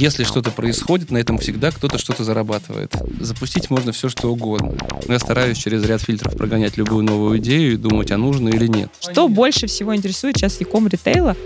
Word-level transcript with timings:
Если 0.00 0.24
что-то 0.24 0.50
происходит, 0.50 1.10
на 1.10 1.18
этом 1.18 1.36
всегда 1.36 1.70
кто-то 1.70 1.98
что-то 1.98 2.24
зарабатывает. 2.24 2.94
Запустить 3.20 3.68
можно 3.68 3.92
все, 3.92 4.08
что 4.08 4.32
угодно. 4.32 4.72
Но 5.06 5.12
я 5.12 5.18
стараюсь 5.18 5.58
через 5.58 5.84
ряд 5.84 6.00
фильтров 6.00 6.34
прогонять 6.38 6.78
любую 6.78 7.04
новую 7.04 7.38
идею 7.38 7.74
и 7.74 7.76
думать, 7.76 8.10
а 8.10 8.16
нужно 8.16 8.48
или 8.48 8.66
нет. 8.66 8.90
Что 8.98 9.28
больше 9.28 9.66
всего 9.66 9.94
интересует 9.94 10.38
сейчас 10.38 10.58
Яком 10.58 10.88
ритейла? 10.88 11.36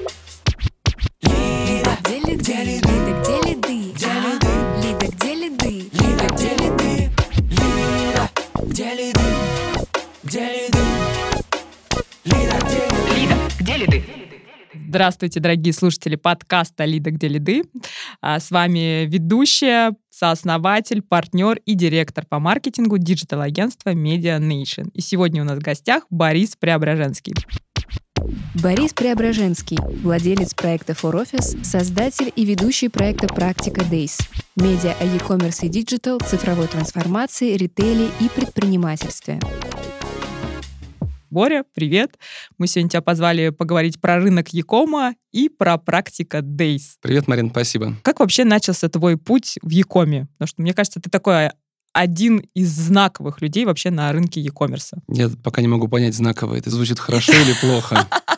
Здравствуйте, 14.94 15.40
дорогие 15.40 15.72
слушатели 15.72 16.14
подкаста 16.14 16.84
«Лида, 16.84 17.10
где 17.10 17.26
лиды». 17.26 17.64
А, 18.20 18.38
с 18.38 18.52
вами 18.52 19.06
ведущая, 19.06 19.96
сооснователь, 20.08 21.02
партнер 21.02 21.58
и 21.66 21.74
директор 21.74 22.24
по 22.24 22.38
маркетингу 22.38 22.98
digital-агентства 22.98 23.90
Media 23.92 24.38
Nation. 24.38 24.90
И 24.94 25.00
сегодня 25.00 25.42
у 25.42 25.44
нас 25.44 25.58
в 25.58 25.62
гостях 25.62 26.04
Борис 26.10 26.54
Преображенский. 26.54 27.34
Борис 28.62 28.92
Преображенский, 28.92 29.78
владелец 30.00 30.54
проекта 30.54 30.92
For 30.92 31.12
Office, 31.20 31.64
создатель 31.64 32.32
и 32.36 32.44
ведущий 32.44 32.88
проекта 32.88 33.26
«Практика 33.26 33.80
Days», 33.80 34.20
медиа 34.54 34.94
о 35.00 35.04
e-commerce 35.06 35.66
и 35.66 35.68
digital, 35.68 36.20
цифровой 36.20 36.68
трансформации, 36.68 37.56
ритейле 37.56 38.10
и 38.20 38.28
предпринимательстве. 38.28 39.40
Боря, 41.34 41.64
привет. 41.74 42.16
Мы 42.58 42.68
сегодня 42.68 42.90
тебя 42.90 43.02
позвали 43.02 43.48
поговорить 43.48 44.00
про 44.00 44.20
рынок 44.20 44.50
Якома 44.50 45.14
и 45.32 45.48
про 45.48 45.78
практика 45.78 46.38
Days. 46.38 46.92
Привет, 47.00 47.26
Марин, 47.26 47.50
спасибо. 47.50 47.96
Как 48.02 48.20
вообще 48.20 48.44
начался 48.44 48.88
твой 48.88 49.16
путь 49.16 49.58
в 49.60 49.68
Якоме? 49.70 50.28
Потому 50.34 50.46
что, 50.46 50.62
мне 50.62 50.72
кажется, 50.72 51.00
ты 51.00 51.10
такой 51.10 51.50
один 51.92 52.38
из 52.54 52.70
знаковых 52.70 53.42
людей 53.42 53.64
вообще 53.64 53.90
на 53.90 54.12
рынке 54.12 54.40
e-commerce. 54.40 54.92
Я 55.08 55.28
пока 55.42 55.60
не 55.60 55.66
могу 55.66 55.88
понять, 55.88 56.14
знаковое. 56.14 56.60
Это 56.60 56.70
звучит 56.70 57.00
хорошо 57.00 57.32
или 57.32 57.54
плохо? 57.60 58.08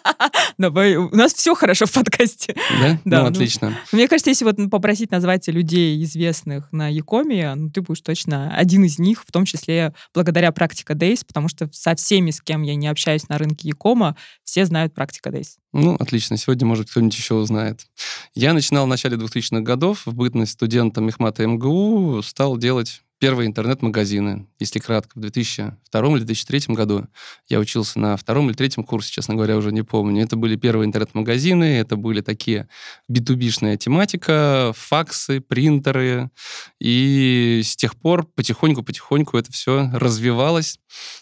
У 0.58 1.16
нас 1.16 1.34
все 1.34 1.54
хорошо 1.54 1.86
в 1.86 1.92
подкасте. 1.92 2.54
Да? 2.80 2.98
Да. 3.06 3.18
Ну, 3.18 3.24
ну, 3.24 3.30
отлично. 3.30 3.78
Мне 3.92 4.08
кажется, 4.08 4.30
если 4.30 4.44
вот 4.44 4.56
попросить 4.70 5.10
назвать 5.10 5.46
людей 5.48 6.02
известных 6.02 6.70
на 6.72 6.88
Якоме, 6.88 7.54
ну, 7.54 7.70
ты 7.70 7.82
будешь 7.82 8.00
точно 8.00 8.54
один 8.54 8.84
из 8.84 8.98
них, 8.98 9.22
в 9.26 9.30
том 9.30 9.44
числе 9.44 9.94
благодаря 10.14 10.50
практика 10.52 10.94
Days, 10.94 11.24
потому 11.26 11.48
что 11.48 11.68
со 11.72 11.94
всеми, 11.94 12.30
с 12.30 12.40
кем 12.40 12.62
я 12.62 12.74
не 12.74 12.88
общаюсь 12.88 13.28
на 13.28 13.38
рынке 13.38 13.68
Якома, 13.68 14.16
все 14.44 14.64
знают 14.64 14.94
практика 14.94 15.30
Days. 15.30 15.56
Ну, 15.72 15.94
отлично. 15.94 16.36
Сегодня, 16.36 16.66
может, 16.66 16.90
кто-нибудь 16.90 17.16
еще 17.16 17.34
узнает. 17.34 17.86
Я 18.34 18.54
начинал 18.54 18.86
в 18.86 18.88
начале 18.88 19.16
2000-х 19.16 19.60
годов, 19.60 20.06
в 20.06 20.14
бытность 20.14 20.52
студентом 20.52 21.04
Мехмата 21.04 21.46
МГУ, 21.46 22.22
стал 22.22 22.56
делать 22.56 23.02
первые 23.18 23.46
интернет-магазины, 23.46 24.46
если 24.58 24.78
кратко, 24.78 25.12
в 25.16 25.20
2002 25.20 26.06
или 26.16 26.24
2003 26.24 26.74
году. 26.74 27.06
Я 27.48 27.58
учился 27.58 27.98
на 27.98 28.16
втором 28.16 28.48
или 28.48 28.56
третьем 28.56 28.84
курсе, 28.84 29.12
честно 29.12 29.34
говоря, 29.34 29.56
уже 29.56 29.72
не 29.72 29.82
помню. 29.82 30.22
Это 30.22 30.36
были 30.36 30.56
первые 30.56 30.86
интернет-магазины, 30.86 31.64
это 31.78 31.96
были 31.96 32.20
такие 32.20 32.68
b 33.08 33.20
тематика, 33.20 34.72
факсы, 34.76 35.40
принтеры. 35.40 36.30
И 36.78 37.62
с 37.64 37.76
тех 37.76 37.96
пор 37.96 38.26
потихоньку-потихоньку 38.34 39.38
это 39.38 39.50
все 39.52 39.90
развивалось 39.92 40.78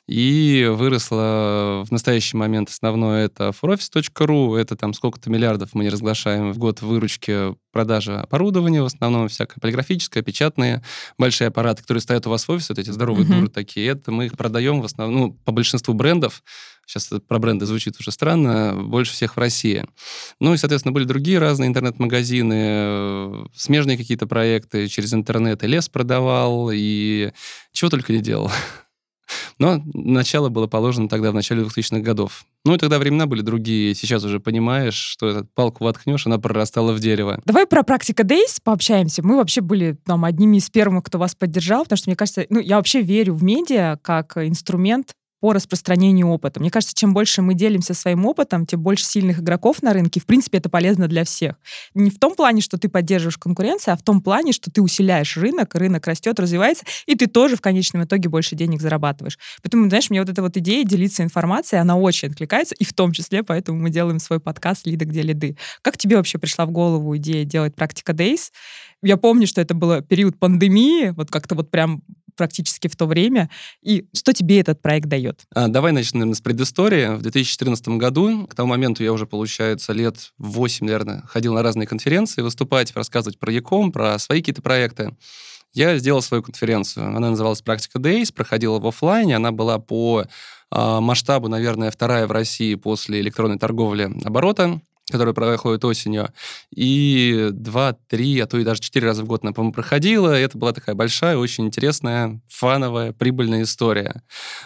и 0.07 0.71
выросло 0.71 1.85
в 1.87 1.91
настоящий 1.91 2.37
момент 2.37 2.69
основное 2.69 3.27
это 3.27 3.51
foroffice.ru, 3.51 4.57
это 4.57 4.77
там 4.77 4.93
сколько-то 4.95 5.31
миллиардов 5.31 5.71
мы 5.75 5.85
не 5.85 5.91
разглашаем 5.91 6.53
в 6.53 6.59
год 6.59 6.83
выручки 6.83 7.55
продажи 7.73 8.15
оборудования, 8.15 8.83
в 8.83 8.87
основном 8.87 9.29
всякое 9.29 9.61
полиграфическое, 9.61 10.23
печатные, 10.23 10.83
большие 11.19 11.49
аппараты, 11.49 11.84
которые 11.85 12.01
стоят 12.03 12.27
у 12.27 12.31
вас 12.31 12.49
в 12.49 12.51
офисе, 12.51 12.69
вот 12.71 12.79
эти 12.79 12.91
здоровые 12.91 13.27
mm-hmm. 13.27 13.35
дуры 13.35 13.49
такие, 13.49 13.89
это 13.89 14.11
мы 14.11 14.27
их 14.27 14.37
продаем 14.37 14.81
в 14.81 14.85
основном, 14.85 15.21
ну, 15.21 15.33
по 15.45 15.53
большинству 15.53 15.95
брендов, 15.95 16.43
сейчас 16.87 17.11
про 17.27 17.39
бренды 17.39 17.67
звучит 17.67 17.95
уже 18.01 18.11
странно, 18.11 18.75
больше 18.77 19.13
всех 19.13 19.37
в 19.37 19.41
России. 19.41 19.85
Ну 20.41 20.55
и, 20.55 20.57
соответственно, 20.57 20.93
были 20.93 21.05
другие 21.05 21.39
разные 21.39 21.69
интернет-магазины, 21.69 22.55
э, 22.57 23.45
смежные 23.55 23.97
какие-то 23.97 24.27
проекты 24.27 24.89
через 24.89 25.15
интернет, 25.15 25.63
и 25.63 25.67
лес 25.67 25.89
продавал, 25.89 26.71
и 26.73 27.33
чего 27.73 27.91
только 27.91 28.13
не 28.13 28.21
делал. 28.21 28.51
Но 29.59 29.81
начало 29.93 30.49
было 30.49 30.67
положено 30.67 31.09
тогда, 31.09 31.31
в 31.31 31.35
начале 31.35 31.63
2000-х 31.63 32.01
годов. 32.01 32.45
Ну 32.65 32.75
и 32.75 32.79
тогда 32.79 32.99
времена 32.99 33.27
были 33.27 33.43
другие. 33.43 33.95
Сейчас 33.95 34.25
уже 34.25 34.41
понимаешь, 34.41 34.95
что 34.95 35.29
этот 35.29 35.53
палку 35.55 35.85
воткнешь, 35.85 36.27
она 36.27 36.39
прорастала 36.39 36.93
в 36.93 37.01
дерево. 37.01 37.41
Давай 37.45 37.67
про 37.67 37.83
практика 37.83 38.23
Days 38.23 38.59
пообщаемся. 38.63 39.23
Мы 39.23 39.37
вообще 39.37 39.61
были 39.61 39.97
там 40.05 40.25
одними 40.25 40.57
из 40.57 40.71
первых, 40.71 41.05
кто 41.05 41.19
вас 41.19 41.35
поддержал, 41.35 41.85
потому 41.85 41.97
что, 41.99 42.09
мне 42.09 42.17
кажется, 42.17 42.47
ну, 42.49 42.61
я 42.61 42.77
вообще 42.77 43.03
верю 43.03 43.35
в 43.35 43.43
медиа 43.43 43.99
как 44.03 44.37
инструмент 44.37 45.15
по 45.45 45.53
распространению 45.53 46.29
опыта. 46.29 46.59
Мне 46.59 46.71
кажется, 46.71 46.95
чем 46.97 47.13
больше 47.13 47.43
мы 47.43 47.53
делимся 47.53 47.93
своим 47.93 48.25
опытом, 48.25 48.65
тем 48.65 48.81
больше 48.81 49.05
сильных 49.05 49.41
игроков 49.41 49.83
на 49.83 49.93
рынке. 49.93 50.19
В 50.19 50.25
принципе, 50.25 50.57
это 50.57 50.71
полезно 50.71 51.07
для 51.07 51.23
всех. 51.25 51.57
Не 51.93 52.09
в 52.09 52.19
том 52.19 52.35
плане, 52.35 52.63
что 52.63 52.79
ты 52.79 52.89
поддерживаешь 52.89 53.37
конкуренцию, 53.37 53.93
а 53.93 53.99
в 53.99 54.03
том 54.03 54.23
плане, 54.23 54.53
что 54.53 54.71
ты 54.71 54.81
усиляешь 54.81 55.37
рынок, 55.37 55.75
рынок 55.75 56.07
растет, 56.07 56.41
развивается, 56.41 56.87
и 57.05 57.15
ты 57.15 57.27
тоже 57.27 57.57
в 57.57 57.61
конечном 57.61 58.05
итоге 58.05 58.31
больше 58.31 58.57
денег 58.57 58.81
зарабатываешь. 58.81 59.39
Поэтому, 59.63 59.87
знаешь, 59.91 60.09
мне 60.09 60.21
вот 60.21 60.31
эта 60.31 60.41
вот 60.41 60.57
идея 60.57 60.83
делиться 60.83 61.23
информацией, 61.23 61.83
она 61.83 61.95
очень 61.99 62.31
откликается, 62.31 62.75
и 62.77 62.85
в 62.87 62.95
том 62.95 63.13
числе 63.13 63.43
поэтому 63.43 63.79
мы 63.79 63.91
делаем 63.91 64.21
свой 64.21 64.41
подкаст 64.41 64.87
«Лида, 64.87 65.05
где 65.05 65.21
лиды». 65.21 65.59
Как 65.83 65.99
тебе 65.99 66.17
вообще 66.17 66.39
пришла 66.39 66.65
в 66.65 66.71
голову 66.71 67.19
идея 67.19 67.45
делать 67.45 67.75
«Практика 67.75 68.13
Days»? 68.13 68.51
Я 69.03 69.19
помню, 69.19 69.47
что 69.47 69.61
это 69.61 69.75
был 69.75 70.01
период 70.01 70.39
пандемии, 70.39 71.11
вот 71.11 71.31
как-то 71.31 71.55
вот 71.55 71.71
прям 71.71 72.03
практически 72.37 72.89
в 72.89 72.97
то 72.97 73.07
время. 73.07 73.51
И 73.83 74.07
что 74.15 74.33
тебе 74.33 74.61
этот 74.61 74.83
проект 74.83 75.07
дает? 75.07 75.45
А, 75.55 75.69
давай 75.69 75.93
начнем, 75.93 76.21
наверное, 76.21 76.37
с 76.37 76.41
предыстории. 76.41 77.17
В 77.17 77.23
2014 77.23 77.89
году, 77.89 78.47
к 78.47 78.55
тому 78.55 78.71
моменту 78.71 79.03
я 79.03 79.13
уже, 79.13 79.27
получается, 79.27 79.93
лет 79.93 80.33
8, 80.39 80.87
наверное, 80.87 81.23
ходил 81.27 81.55
на 81.55 81.63
разные 81.63 81.87
конференции 81.87 82.43
выступать, 82.43 82.95
рассказывать 82.95 83.39
про 83.39 83.53
Яком, 83.53 83.93
про 83.93 84.19
свои 84.19 84.41
какие-то 84.41 84.63
проекты. 84.63 85.17
Я 85.73 85.99
сделал 85.99 86.23
свою 86.23 86.43
конференцию. 86.43 87.09
Она 87.17 87.31
называлась 87.31 87.61
«Практика 87.61 87.99
Days», 87.99 88.33
проходила 88.33 88.79
в 88.79 88.87
офлайне. 88.87 89.35
Она 89.35 89.51
была 89.51 89.81
по 89.81 90.23
э, 90.23 91.01
масштабу, 91.01 91.49
наверное, 91.49 91.91
вторая 91.91 92.29
в 92.29 92.33
России 92.33 92.77
после 92.77 93.21
электронной 93.21 93.59
торговли 93.59 94.13
оборота 94.25 94.81
которая 95.11 95.35
проходит 95.35 95.85
осенью, 95.85 96.33
и 96.75 97.49
два, 97.53 97.93
три, 98.09 98.41
а 98.41 98.47
то 98.47 98.59
и 98.59 98.65
даже 98.65 98.81
четыре 98.81 99.07
раза 99.09 99.23
в 99.23 99.27
год 99.27 99.43
она, 99.43 99.53
по-моему, 99.53 99.73
проходила. 99.73 100.39
И 100.39 100.43
это 100.43 100.57
была 100.57 100.73
такая 100.73 100.95
большая, 100.95 101.37
очень 101.37 101.67
интересная, 101.67 102.41
фановая, 102.49 103.13
прибыльная 103.13 103.63
история. 103.63 104.23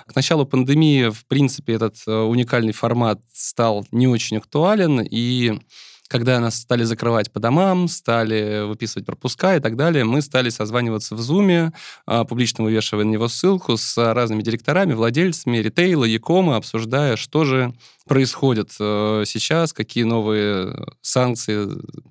К 0.06 0.15
началу 0.15 0.47
пандемии, 0.47 1.10
в 1.10 1.26
принципе, 1.26 1.75
этот 1.75 1.97
э, 2.06 2.12
уникальный 2.12 2.72
формат 2.72 3.21
стал 3.32 3.87
не 3.91 4.06
очень 4.06 4.37
актуален, 4.37 5.00
и 5.00 5.59
когда 6.08 6.41
нас 6.41 6.56
стали 6.56 6.84
закрывать 6.84 7.30
по 7.30 7.38
домам, 7.38 7.86
стали 7.86 8.66
выписывать 8.66 9.06
пропуска 9.06 9.56
и 9.56 9.60
так 9.60 9.76
далее, 9.76 10.04
мы 10.04 10.22
стали 10.22 10.48
созваниваться 10.48 11.14
в 11.14 11.20
Zoom, 11.20 11.72
а, 12.06 12.24
публично 12.24 12.64
вывешивая 12.64 13.04
на 13.04 13.10
него 13.10 13.28
ссылку 13.28 13.76
с 13.76 13.96
разными 14.14 14.42
директорами, 14.42 14.94
владельцами 14.94 15.58
ритейла, 15.58 16.04
Якома, 16.04 16.56
обсуждая, 16.56 17.16
что 17.16 17.44
же 17.44 17.74
происходит 18.06 18.70
э, 18.80 19.24
сейчас, 19.26 19.74
какие 19.74 20.04
новые 20.04 20.74
санкции, 21.02 21.69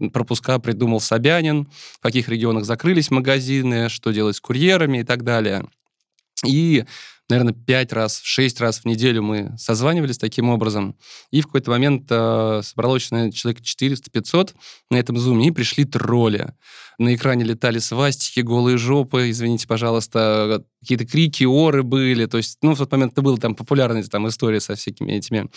пропуска 0.10 0.60
придумал 0.60 1.02
Собянин, 1.02 1.68
в 2.00 2.00
каких 2.00 2.30
регионах 2.30 2.66
закрылись 2.66 3.10
магазины, 3.10 3.90
что 3.90 4.12
делать 4.12 4.36
с 4.36 4.40
курьерами 4.40 5.00
и 5.00 5.04
так 5.04 5.24
далее. 5.24 5.66
И 6.46 6.86
наверное, 7.30 7.54
пять 7.54 7.94
раз, 7.94 8.20
шесть 8.24 8.60
раз 8.62 8.80
в 8.80 8.86
неделю 8.86 9.24
мы 9.24 9.56
созванивались 9.58 10.18
таким 10.18 10.50
образом. 10.50 10.96
И 11.32 11.42
в 11.42 11.46
какой-то 11.46 11.72
момент 11.72 12.08
э, 12.10 12.62
собралось 12.64 13.04
человек 13.04 13.62
400-500 13.62 14.56
на 14.90 14.98
этом 14.98 15.18
зуме, 15.18 15.48
и 15.48 15.52
пришли 15.52 15.86
тролли. 15.86 16.54
На 17.00 17.14
экране 17.14 17.44
летали 17.44 17.78
свастики, 17.78 18.40
голые 18.40 18.78
жопы, 18.78 19.30
извините, 19.30 19.68
пожалуйста, 19.68 20.64
какие-то 20.82 21.06
крики, 21.06 21.44
оры 21.44 21.84
были. 21.84 22.26
То 22.26 22.38
есть, 22.38 22.58
ну, 22.64 22.74
в 22.74 22.78
тот 22.80 22.92
момент 22.92 23.14
это 23.14 23.22
была 23.22 23.38
там 23.38 23.54
популярная 23.54 24.04
там 24.04 24.28
история 24.28 24.60
со 24.60 24.74
всякими 24.76 25.12
этими 25.12 25.48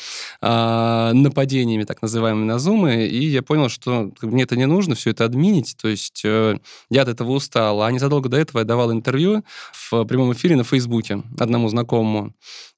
э, 0.42 1.12
нападениями, 1.14 1.84
так 1.84 2.02
называемыми, 2.02 2.44
на 2.44 2.58
зумы. 2.58 3.06
И 3.06 3.26
я 3.26 3.42
понял, 3.42 3.70
что 3.70 4.12
мне 4.20 4.42
это 4.42 4.56
не 4.56 4.66
нужно, 4.66 4.94
все 4.94 5.10
это 5.10 5.24
админить. 5.24 5.76
То 5.80 5.88
есть 5.88 6.22
э, 6.24 6.58
я 6.90 7.02
от 7.02 7.08
этого 7.08 7.32
устал. 7.32 7.82
А 7.82 7.90
незадолго 7.90 8.28
до 8.28 8.36
этого 8.36 8.58
я 8.58 8.64
давал 8.64 8.92
интервью 8.92 9.42
в 9.72 10.04
прямом 10.04 10.32
эфире 10.34 10.56
на 10.56 10.64
Фейсбуке 10.64 11.22
одному 11.38 11.68
знакомому. 11.68 12.34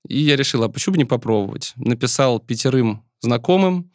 И 0.07 0.19
я 0.21 0.37
решил, 0.37 0.63
а 0.63 0.69
почему 0.69 0.93
бы 0.93 0.99
не 0.99 1.05
попробовать? 1.05 1.73
Написал 1.77 2.39
пятерым 2.39 3.05
знакомым, 3.21 3.91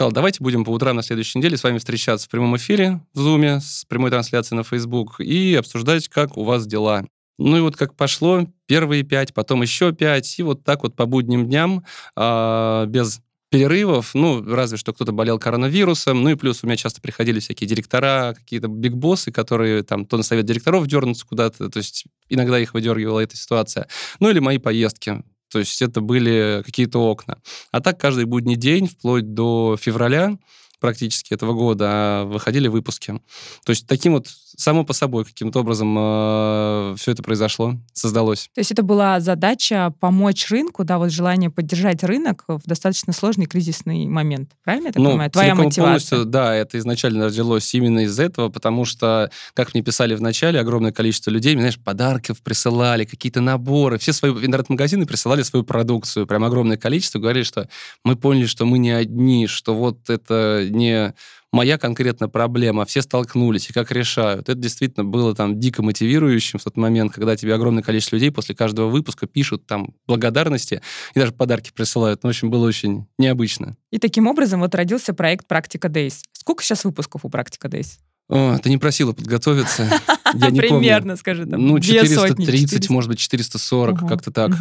сказал, 0.00 0.12
давайте 0.12 0.42
будем 0.42 0.64
по 0.64 0.70
утрам 0.70 0.96
на 0.96 1.02
следующей 1.02 1.36
неделе 1.36 1.58
с 1.58 1.62
вами 1.62 1.76
встречаться 1.76 2.26
в 2.26 2.30
прямом 2.30 2.56
эфире 2.56 3.02
в 3.12 3.20
Zoom 3.20 3.60
с 3.60 3.84
прямой 3.84 4.08
трансляцией 4.08 4.56
на 4.56 4.64
Facebook 4.64 5.20
и 5.20 5.54
обсуждать, 5.54 6.08
как 6.08 6.38
у 6.38 6.44
вас 6.44 6.66
дела. 6.66 7.04
Ну 7.36 7.58
и 7.58 7.60
вот 7.60 7.76
как 7.76 7.94
пошло, 7.94 8.46
первые 8.64 9.02
пять, 9.02 9.34
потом 9.34 9.60
еще 9.60 9.92
пять, 9.92 10.38
и 10.38 10.42
вот 10.42 10.64
так 10.64 10.84
вот 10.84 10.96
по 10.96 11.04
будним 11.04 11.46
дням, 11.46 11.84
э, 12.16 12.84
без 12.88 13.20
перерывов, 13.50 14.14
ну, 14.14 14.42
разве 14.42 14.78
что 14.78 14.94
кто-то 14.94 15.12
болел 15.12 15.38
коронавирусом, 15.38 16.22
ну 16.22 16.30
и 16.30 16.34
плюс 16.34 16.64
у 16.64 16.66
меня 16.66 16.76
часто 16.76 17.02
приходили 17.02 17.38
всякие 17.38 17.68
директора, 17.68 18.34
какие-то 18.34 18.68
бигбоссы, 18.68 19.30
которые 19.30 19.82
там 19.82 20.06
то 20.06 20.16
на 20.16 20.22
совет 20.22 20.46
директоров 20.46 20.86
дернутся 20.86 21.26
куда-то, 21.26 21.68
то 21.68 21.76
есть 21.76 22.06
иногда 22.30 22.58
их 22.58 22.72
выдергивала 22.72 23.20
эта 23.20 23.36
ситуация. 23.36 23.86
Ну 24.18 24.30
или 24.30 24.38
мои 24.38 24.56
поездки. 24.56 25.22
То 25.50 25.58
есть 25.58 25.82
это 25.82 26.00
были 26.00 26.62
какие-то 26.64 27.00
окна. 27.00 27.38
А 27.70 27.80
так 27.80 28.00
каждый 28.00 28.24
будний 28.24 28.56
день, 28.56 28.86
вплоть 28.86 29.34
до 29.34 29.76
февраля, 29.78 30.38
практически 30.80 31.34
этого 31.34 31.52
года 31.52 31.86
а 31.90 32.24
выходили 32.24 32.68
выпуски. 32.68 33.20
То 33.64 33.70
есть 33.70 33.86
таким 33.86 34.14
вот 34.14 34.28
само 34.56 34.84
по 34.84 34.92
собой 34.92 35.24
каким-то 35.24 35.60
образом 35.60 35.96
э, 35.98 36.94
все 36.98 37.12
это 37.12 37.22
произошло, 37.22 37.76
создалось. 37.92 38.50
То 38.54 38.60
есть 38.60 38.72
это 38.72 38.82
была 38.82 39.20
задача 39.20 39.92
помочь 40.00 40.50
рынку, 40.50 40.84
да, 40.84 40.98
вот 40.98 41.10
желание 41.10 41.50
поддержать 41.50 42.02
рынок 42.04 42.44
в 42.46 42.60
достаточно 42.66 43.12
сложный 43.12 43.46
кризисный 43.46 44.06
момент. 44.06 44.50
Правильно 44.64 44.88
я 44.88 44.92
так 44.92 45.02
ну, 45.02 45.10
понимаю? 45.10 45.30
Твоя 45.30 45.54
мотивация. 45.54 46.24
Да, 46.24 46.54
это 46.54 46.78
изначально 46.78 47.26
родилось 47.26 47.72
именно 47.74 48.00
из 48.00 48.18
этого, 48.18 48.48
потому 48.48 48.84
что, 48.84 49.30
как 49.54 49.74
мне 49.74 49.82
писали 49.82 50.14
в 50.14 50.20
начале, 50.20 50.60
огромное 50.60 50.92
количество 50.92 51.30
людей, 51.30 51.54
знаешь, 51.54 51.78
подарков 51.78 52.42
присылали, 52.42 53.04
какие-то 53.04 53.40
наборы, 53.40 53.98
все 53.98 54.12
свои 54.12 54.32
интернет-магазины 54.32 55.06
присылали 55.06 55.42
свою 55.42 55.64
продукцию, 55.64 56.26
прям 56.26 56.44
огромное 56.44 56.76
количество, 56.76 57.18
говорили, 57.18 57.44
что 57.44 57.68
мы 58.04 58.16
поняли, 58.16 58.46
что 58.46 58.66
мы 58.66 58.78
не 58.78 58.90
одни, 58.90 59.46
что 59.46 59.74
вот 59.74 60.10
это 60.10 60.68
не 60.70 61.14
моя 61.52 61.78
конкретно 61.78 62.28
проблема, 62.28 62.84
все 62.84 63.02
столкнулись, 63.02 63.70
и 63.70 63.72
как 63.72 63.90
решают. 63.90 64.48
Это 64.48 64.54
действительно 64.54 65.04
было 65.04 65.34
там 65.34 65.58
дико 65.58 65.82
мотивирующим 65.82 66.58
в 66.58 66.64
тот 66.64 66.76
момент, 66.76 67.12
когда 67.12 67.36
тебе 67.36 67.54
огромное 67.54 67.82
количество 67.82 68.16
людей 68.16 68.30
после 68.30 68.54
каждого 68.54 68.88
выпуска 68.88 69.26
пишут 69.26 69.66
там 69.66 69.94
благодарности 70.06 70.80
и 71.14 71.18
даже 71.18 71.32
подарки 71.32 71.72
присылают. 71.74 72.22
Ну, 72.22 72.28
в 72.28 72.30
общем, 72.30 72.50
было 72.50 72.66
очень 72.66 73.06
необычно. 73.18 73.76
И 73.90 73.98
таким 73.98 74.28
образом 74.28 74.60
вот 74.60 74.74
родился 74.74 75.12
проект 75.12 75.48
«Практика 75.48 75.88
Days». 75.88 76.18
Сколько 76.32 76.62
сейчас 76.62 76.84
выпусков 76.84 77.24
у 77.24 77.28
«Практика 77.28 77.68
Days»? 77.68 77.98
О, 78.28 78.56
ты 78.58 78.70
не 78.70 78.78
просила 78.78 79.12
подготовиться. 79.12 79.90
Я 80.34 80.50
не 80.50 80.60
Примерно, 80.60 81.16
скажи, 81.16 81.46
там, 81.46 81.66
Ну, 81.66 81.80
430, 81.80 82.88
может 82.88 83.10
быть, 83.10 83.18
440, 83.18 84.08
как-то 84.08 84.30
так. 84.30 84.52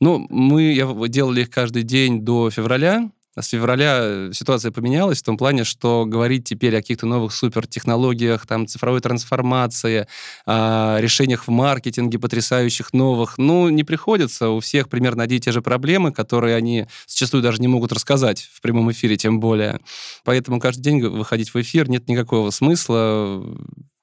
Ну, 0.00 0.26
мы 0.30 0.74
делали 1.08 1.42
их 1.42 1.50
каждый 1.50 1.82
день 1.82 2.24
до 2.24 2.48
февраля, 2.50 3.10
с 3.42 3.48
февраля 3.48 3.98
э, 4.00 4.30
ситуация 4.32 4.70
поменялась 4.70 5.20
в 5.20 5.24
том 5.24 5.36
плане, 5.36 5.64
что 5.64 6.04
говорить 6.06 6.44
теперь 6.44 6.76
о 6.76 6.80
каких-то 6.80 7.06
новых 7.06 7.32
супертехнологиях, 7.34 8.46
там, 8.46 8.66
цифровой 8.66 9.00
трансформации, 9.00 10.06
о 10.46 10.98
решениях 11.00 11.46
в 11.46 11.50
маркетинге 11.50 12.18
потрясающих 12.18 12.92
новых, 12.92 13.38
ну, 13.38 13.68
не 13.68 13.84
приходится. 13.84 14.50
У 14.50 14.60
всех 14.60 14.88
примерно 14.88 15.22
одни 15.22 15.36
и 15.36 15.40
те 15.40 15.52
же 15.52 15.62
проблемы, 15.62 16.12
которые 16.12 16.56
они 16.56 16.86
зачастую 17.06 17.42
даже 17.42 17.60
не 17.60 17.68
могут 17.68 17.92
рассказать 17.92 18.48
в 18.52 18.60
прямом 18.60 18.90
эфире, 18.92 19.16
тем 19.16 19.40
более. 19.40 19.80
Поэтому 20.24 20.60
каждый 20.60 20.82
день 20.82 21.00
выходить 21.00 21.52
в 21.52 21.60
эфир 21.60 21.88
нет 21.88 22.08
никакого 22.08 22.50
смысла 22.50 23.44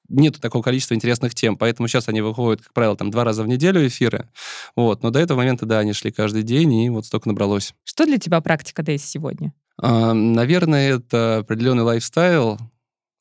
нету 0.08 0.40
такого 0.40 0.62
количества 0.62 0.94
интересных 0.94 1.34
тем, 1.34 1.56
поэтому 1.56 1.88
сейчас 1.88 2.08
они 2.08 2.20
выходят, 2.20 2.62
как 2.62 2.72
правило, 2.72 2.96
там 2.96 3.10
два 3.10 3.24
раза 3.24 3.42
в 3.42 3.48
неделю 3.48 3.86
эфиры, 3.86 4.28
вот, 4.74 5.02
но 5.02 5.10
до 5.10 5.18
этого 5.18 5.38
момента, 5.38 5.66
да, 5.66 5.78
они 5.78 5.92
шли 5.92 6.10
каждый 6.10 6.42
день, 6.42 6.72
и 6.74 6.90
вот 6.90 7.06
столько 7.06 7.28
набралось. 7.28 7.74
Что 7.84 8.06
для 8.06 8.18
тебя 8.18 8.40
практика 8.40 8.82
Дейс 8.82 9.04
сегодня? 9.04 9.52
А, 9.78 10.12
наверное, 10.14 10.96
это 10.96 11.38
определенный 11.38 11.82
лайфстайл, 11.82 12.58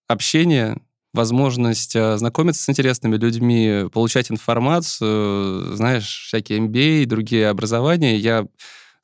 общение, 0.07 0.77
возможность 1.13 1.95
а, 1.95 2.17
знакомиться 2.17 2.63
с 2.63 2.69
интересными 2.69 3.17
людьми, 3.17 3.85
получать 3.91 4.31
информацию, 4.31 5.75
знаешь, 5.75 6.25
всякие 6.27 6.59
MBA 6.59 7.03
и 7.03 7.05
другие 7.05 7.49
образования. 7.49 8.17
Я 8.17 8.45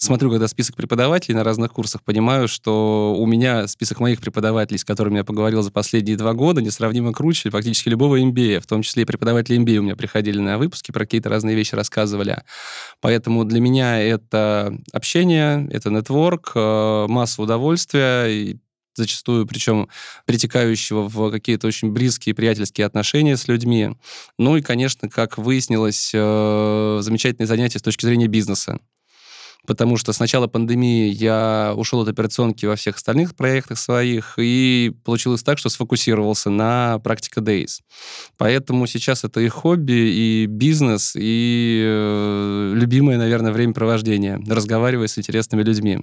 смотрю, 0.01 0.31
когда 0.31 0.48
список 0.48 0.75
преподавателей 0.75 1.36
на 1.36 1.44
разных 1.44 1.71
курсах, 1.71 2.01
понимаю, 2.03 2.48
что 2.48 3.15
у 3.18 3.25
меня 3.27 3.68
список 3.68 4.00
моих 4.00 4.19
преподавателей, 4.19 4.80
с 4.80 4.83
которыми 4.83 5.18
я 5.18 5.24
поговорил 5.24 5.62
за 5.62 5.71
последние 5.71 6.18
два 6.18 6.33
года, 6.33 6.62
несравнимо 6.62 7.13
круче 7.13 7.51
фактически 7.51 7.89
любого 7.89 8.19
MBA, 8.19 8.62
в 8.62 8.65
том 8.65 8.81
числе 8.81 9.03
и 9.03 9.06
преподаватели 9.06 9.59
MBA 9.59 9.77
у 9.77 9.83
меня 9.83 9.95
приходили 9.95 10.39
на 10.39 10.57
выпуски, 10.57 10.92
про 10.92 11.01
какие-то 11.01 11.30
разные 11.30 11.56
вещи 11.56 11.75
рассказывали. 11.75 12.42
Поэтому 13.00 13.45
для 13.45 13.59
меня 13.59 14.00
это 14.00 14.75
общение, 14.92 15.68
это 15.71 15.92
нетворк, 15.92 16.53
э, 16.56 17.06
масса 17.07 17.42
удовольствия, 17.42 18.25
и 18.25 18.57
зачастую, 18.95 19.45
причем 19.45 19.88
притекающего 20.25 21.07
в 21.07 21.31
какие-то 21.31 21.68
очень 21.68 21.92
близкие 21.92 22.33
приятельские 22.33 22.88
отношения 22.88 23.38
с 23.38 23.48
людьми. 23.48 23.92
Ну 24.39 24.57
и, 24.57 24.62
конечно, 24.62 25.09
как 25.09 25.38
выяснилось, 25.38 26.12
э, 26.13 27.00
замечательные 27.01 27.48
занятия 27.48 27.77
с 27.77 27.83
точки 27.83 28.06
зрения 28.06 28.27
бизнеса 28.27 28.80
потому 29.67 29.97
что 29.97 30.13
с 30.13 30.19
начала 30.19 30.47
пандемии 30.47 31.09
я 31.09 31.73
ушел 31.75 32.01
от 32.01 32.07
операционки 32.07 32.65
во 32.65 32.75
всех 32.75 32.95
остальных 32.95 33.35
проектах 33.35 33.77
своих, 33.77 34.33
и 34.37 34.93
получилось 35.03 35.43
так, 35.43 35.57
что 35.57 35.69
сфокусировался 35.69 36.49
на 36.49 36.99
практика 36.99 37.41
Days. 37.41 37.79
Поэтому 38.37 38.87
сейчас 38.87 39.23
это 39.23 39.39
и 39.41 39.47
хобби, 39.47 39.91
и 39.93 40.45
бизнес, 40.47 41.13
и 41.15 41.83
э, 41.85 42.73
любимое, 42.75 43.17
наверное, 43.17 43.51
времяпровождение, 43.51 44.39
разговаривая 44.47 45.07
с 45.07 45.17
интересными 45.17 45.63
людьми 45.63 45.99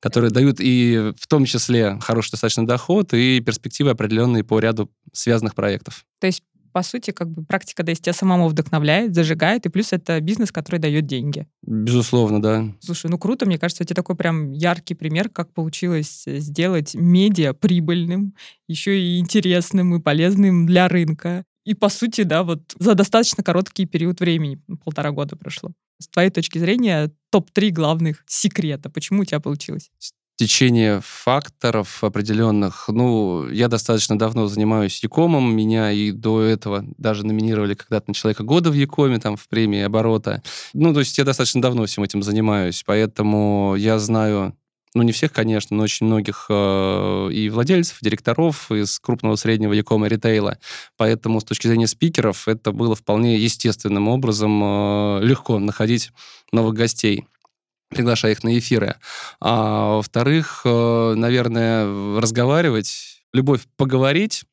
которые 0.00 0.30
дают 0.30 0.56
и 0.60 1.12
в 1.18 1.26
том 1.26 1.44
числе 1.44 1.98
хороший 2.00 2.32
достаточно 2.32 2.66
доход 2.66 3.12
и 3.12 3.40
перспективы 3.40 3.90
определенные 3.90 4.42
по 4.42 4.58
ряду 4.58 4.90
связанных 5.12 5.54
проектов. 5.54 6.06
То 6.20 6.26
есть 6.26 6.42
по 6.72 6.82
сути, 6.82 7.10
как 7.10 7.30
бы 7.30 7.44
практика 7.44 7.82
да, 7.82 7.94
тебя 7.94 8.12
самому 8.12 8.48
вдохновляет, 8.48 9.14
зажигает, 9.14 9.66
и 9.66 9.68
плюс 9.68 9.92
это 9.92 10.20
бизнес, 10.20 10.52
который 10.52 10.78
дает 10.78 11.06
деньги. 11.06 11.46
Безусловно, 11.62 12.40
да. 12.40 12.74
Слушай, 12.80 13.10
ну 13.10 13.18
круто, 13.18 13.46
мне 13.46 13.58
кажется, 13.58 13.84
это 13.84 13.94
такой 13.94 14.16
прям 14.16 14.52
яркий 14.52 14.94
пример, 14.94 15.28
как 15.28 15.52
получилось 15.52 16.24
э, 16.26 16.38
сделать 16.38 16.94
медиа 16.94 17.52
прибыльным, 17.52 18.34
еще 18.68 19.00
и 19.00 19.18
интересным 19.18 19.94
и 19.94 20.00
полезным 20.00 20.66
для 20.66 20.88
рынка. 20.88 21.44
И, 21.64 21.74
по 21.74 21.88
сути, 21.88 22.22
да, 22.22 22.42
вот 22.42 22.74
за 22.78 22.94
достаточно 22.94 23.44
короткий 23.44 23.86
период 23.86 24.20
времени, 24.20 24.60
полтора 24.84 25.10
года 25.10 25.36
прошло. 25.36 25.72
С 25.98 26.08
твоей 26.08 26.30
точки 26.30 26.58
зрения, 26.58 27.12
топ-3 27.30 27.70
главных 27.70 28.24
секрета. 28.26 28.88
Почему 28.88 29.22
у 29.22 29.24
тебя 29.24 29.40
получилось? 29.40 29.90
Течение 30.40 31.02
факторов 31.04 32.02
определенных. 32.02 32.86
Ну, 32.88 33.46
я 33.50 33.68
достаточно 33.68 34.18
давно 34.18 34.46
занимаюсь 34.46 35.02
Якомом, 35.02 35.54
меня 35.54 35.92
и 35.92 36.12
до 36.12 36.40
этого 36.40 36.82
даже 36.96 37.26
номинировали 37.26 37.74
когда-то 37.74 38.06
на 38.08 38.14
Человека 38.14 38.42
года 38.42 38.70
в 38.70 38.72
Якоме, 38.72 39.18
там, 39.18 39.36
в 39.36 39.46
премии 39.48 39.82
оборота. 39.82 40.42
Ну, 40.72 40.94
то 40.94 41.00
есть 41.00 41.18
я 41.18 41.24
достаточно 41.24 41.60
давно 41.60 41.84
всем 41.84 42.04
этим 42.04 42.22
занимаюсь, 42.22 42.82
поэтому 42.86 43.74
я 43.76 43.98
знаю 43.98 44.56
ну, 44.94 45.02
не 45.02 45.12
всех, 45.12 45.32
конечно, 45.32 45.76
но 45.76 45.82
очень 45.82 46.06
многих 46.06 46.46
э, 46.48 47.28
и 47.32 47.50
владельцев, 47.50 48.00
и 48.00 48.04
директоров 48.04 48.72
из 48.72 48.98
крупного 48.98 49.36
среднего 49.36 49.74
якома 49.74 50.08
ритейла. 50.08 50.58
Поэтому 50.96 51.40
с 51.40 51.44
точки 51.44 51.68
зрения 51.68 51.86
спикеров 51.86 52.48
это 52.48 52.72
было 52.72 52.96
вполне 52.96 53.36
естественным 53.36 54.08
образом 54.08 54.60
э, 54.64 55.20
легко 55.22 55.58
находить 55.58 56.10
новых 56.50 56.74
гостей 56.74 57.26
приглашая 57.90 58.32
их 58.32 58.42
на 58.42 58.58
эфиры. 58.58 58.96
А 59.40 59.96
во-вторых, 59.96 60.62
э, 60.64 61.14
наверное, 61.16 62.20
разговаривать, 62.20 63.22
любовь 63.32 63.62
поговорить, 63.76 64.44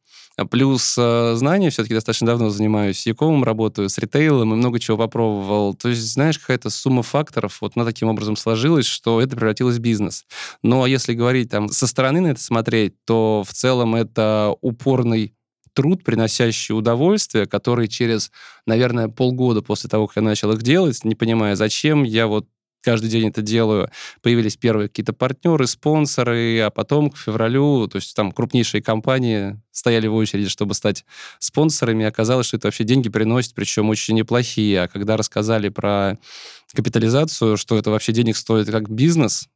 Плюс 0.51 0.96
э, 1.00 1.34
знания, 1.36 1.72
все-таки 1.72 1.96
достаточно 1.96 2.27
давно 2.27 2.51
занимаюсь 2.51 3.08
Якомом, 3.08 3.44
работаю 3.44 3.89
с 3.89 3.98
ритейлом 3.98 4.53
и 4.53 4.56
много 4.56 4.79
чего 4.79 4.96
попробовал. 4.96 5.74
То 5.74 5.89
есть, 5.89 6.13
знаешь, 6.13 6.38
какая-то 6.38 6.70
сумма 6.70 7.01
факторов 7.01 7.58
вот 7.60 7.75
на 7.75 7.84
таким 7.86 8.08
образом 8.08 8.36
сложилась, 8.36 8.86
что 8.86 9.20
это 9.20 9.36
превратилось 9.36 9.77
в 9.77 9.79
бизнес. 9.79 10.25
Но 10.62 10.86
если 10.86 11.15
говорить 11.15 11.50
там 11.50 11.70
со 11.70 11.88
стороны 11.88 12.22
на 12.22 12.27
это 12.27 12.41
смотреть, 12.41 12.94
то 13.03 13.44
в 13.48 13.51
целом 13.51 13.96
это 13.96 14.56
упорный 14.62 15.34
труд, 15.74 16.03
приносящий 16.03 16.75
удовольствие, 16.75 17.48
который 17.48 17.88
через, 17.88 18.32
наверное, 18.67 19.08
полгода 19.10 19.63
после 19.63 19.89
того, 19.89 20.06
как 20.06 20.17
я 20.17 20.22
начал 20.22 20.51
их 20.51 20.62
делать, 20.62 21.03
не 21.03 21.15
понимая, 21.15 21.56
зачем, 21.56 22.03
я 22.03 22.27
вот 22.27 22.46
каждый 22.82 23.10
день 23.10 23.30
это 23.30 23.42
делаю. 23.42 23.90
Появились 24.22 24.58
первые 24.58 24.90
какие-то 24.90 25.14
партнеры, 25.14 25.68
спонсоры, 25.68 26.60
а 26.60 26.70
потом 26.70 27.10
к 27.10 27.18
февралю, 27.18 27.88
то 27.88 27.98
есть 27.98 28.16
там 28.16 28.32
крупнейшие 28.32 28.82
компании 28.82 29.60
стояли 29.72 30.08
в 30.08 30.16
очереди, 30.16 30.50
чтобы 30.50 30.74
стать 30.74 31.06
спонсорами. 31.40 32.06
Оказалось, 32.06 32.48
что 32.48 32.58
это 32.58 32.68
вообще 32.68 32.84
деньги 32.84 33.10
приносит, 33.10 33.54
причем 33.54 33.90
очень 33.90 34.16
неплохие. 34.16 34.84
А 34.84 34.88
когда 34.88 35.18
рассказали 35.18 35.70
про 35.70 36.18
капитализацию, 36.74 37.58
что 37.58 37.78
это 37.78 37.92
вообще 37.92 38.12
денег 38.12 38.38
стоит 38.38 38.70
как 38.70 38.90
бизнес, 38.90 39.48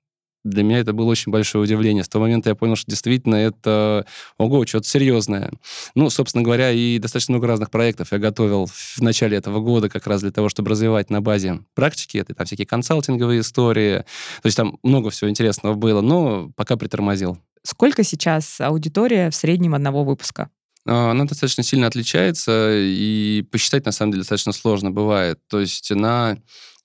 для 0.43 0.63
меня 0.63 0.79
это 0.79 0.93
было 0.93 1.07
очень 1.07 1.31
большое 1.31 1.63
удивление. 1.63 2.03
С 2.03 2.10
того 2.10 2.25
момента 2.25 2.50
я 2.50 2.55
понял, 2.55 2.75
что 2.75 2.89
действительно 2.89 3.36
это, 3.36 4.05
ого, 4.38 4.65
что-то 4.65 4.88
серьезное. 4.88 5.51
Ну, 5.95 6.10
собственно 6.10 6.43
говоря, 6.43 6.71
и 6.71 6.98
достаточно 7.00 7.33
много 7.33 7.48
разных 7.48 7.69
проектов 7.69 8.12
я 8.12 8.17
готовил 8.17 8.65
в 8.65 9.01
начале 9.01 9.38
этого 9.38 9.60
года 9.60 9.89
как 9.89 10.07
раз 10.07 10.21
для 10.21 10.31
того, 10.31 10.50
чтобы 10.50 10.71
развивать 10.71 11.10
на 11.10 11.21
базе 11.21 11.60
практики. 11.75 12.17
Это 12.17 12.33
там 12.33 12.45
всякие 12.45 12.65
консалтинговые 12.65 13.41
истории. 13.41 14.00
То 14.41 14.45
есть 14.45 14.57
там 14.57 14.79
много 14.83 15.10
всего 15.10 15.29
интересного 15.29 15.75
было, 15.75 16.01
но 16.01 16.51
пока 16.55 16.77
притормозил. 16.77 17.38
Сколько 17.63 18.03
сейчас 18.03 18.60
аудитория 18.60 19.29
в 19.29 19.36
среднем 19.36 19.75
одного 19.75 20.03
выпуска? 20.03 20.50
А, 20.88 21.12
она 21.12 21.25
достаточно 21.25 21.63
сильно 21.63 21.88
отличается, 21.88 22.71
и 22.74 23.43
посчитать, 23.51 23.86
на 23.86 23.91
самом 23.91 24.13
деле, 24.13 24.21
достаточно 24.21 24.51
сложно 24.51 24.91
бывает. 24.91 25.39
То 25.48 25.60
есть 25.60 25.91
на 25.91 26.38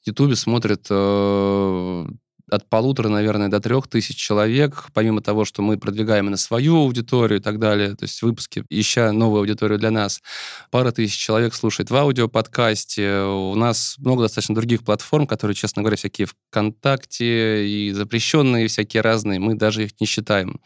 Ютубе 0.04 0.36
смотрят 0.36 0.86
э, 0.90 2.06
от 2.50 2.68
полутора, 2.68 3.08
наверное, 3.08 3.48
до 3.48 3.60
трех 3.60 3.88
тысяч 3.88 4.16
человек, 4.16 4.86
помимо 4.94 5.20
того, 5.20 5.44
что 5.44 5.62
мы 5.62 5.78
продвигаем 5.78 6.26
на 6.26 6.36
свою 6.36 6.76
аудиторию 6.76 7.40
и 7.40 7.42
так 7.42 7.58
далее, 7.58 7.96
то 7.96 8.04
есть 8.04 8.22
выпуски, 8.22 8.64
ища 8.70 9.12
новую 9.12 9.40
аудиторию 9.40 9.78
для 9.78 9.90
нас. 9.90 10.22
Пара 10.70 10.92
тысяч 10.92 11.16
человек 11.16 11.54
слушает 11.54 11.90
в 11.90 11.96
аудиоподкасте. 11.96 13.22
У 13.22 13.54
нас 13.54 13.96
много 13.98 14.22
достаточно 14.22 14.54
других 14.54 14.84
платформ, 14.84 15.26
которые, 15.26 15.54
честно 15.54 15.82
говоря, 15.82 15.96
всякие 15.96 16.26
ВКонтакте 16.26 17.66
и 17.68 17.92
запрещенные 17.92 18.68
всякие 18.68 19.00
разные, 19.00 19.40
мы 19.40 19.54
даже 19.54 19.84
их 19.84 20.00
не 20.00 20.06
считаем 20.06 20.60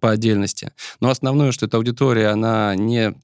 по 0.00 0.10
отдельности. 0.10 0.72
Но 1.00 1.10
основное, 1.10 1.52
что 1.52 1.66
эта 1.66 1.76
аудитория, 1.76 2.28
она 2.28 2.74
не 2.74 3.14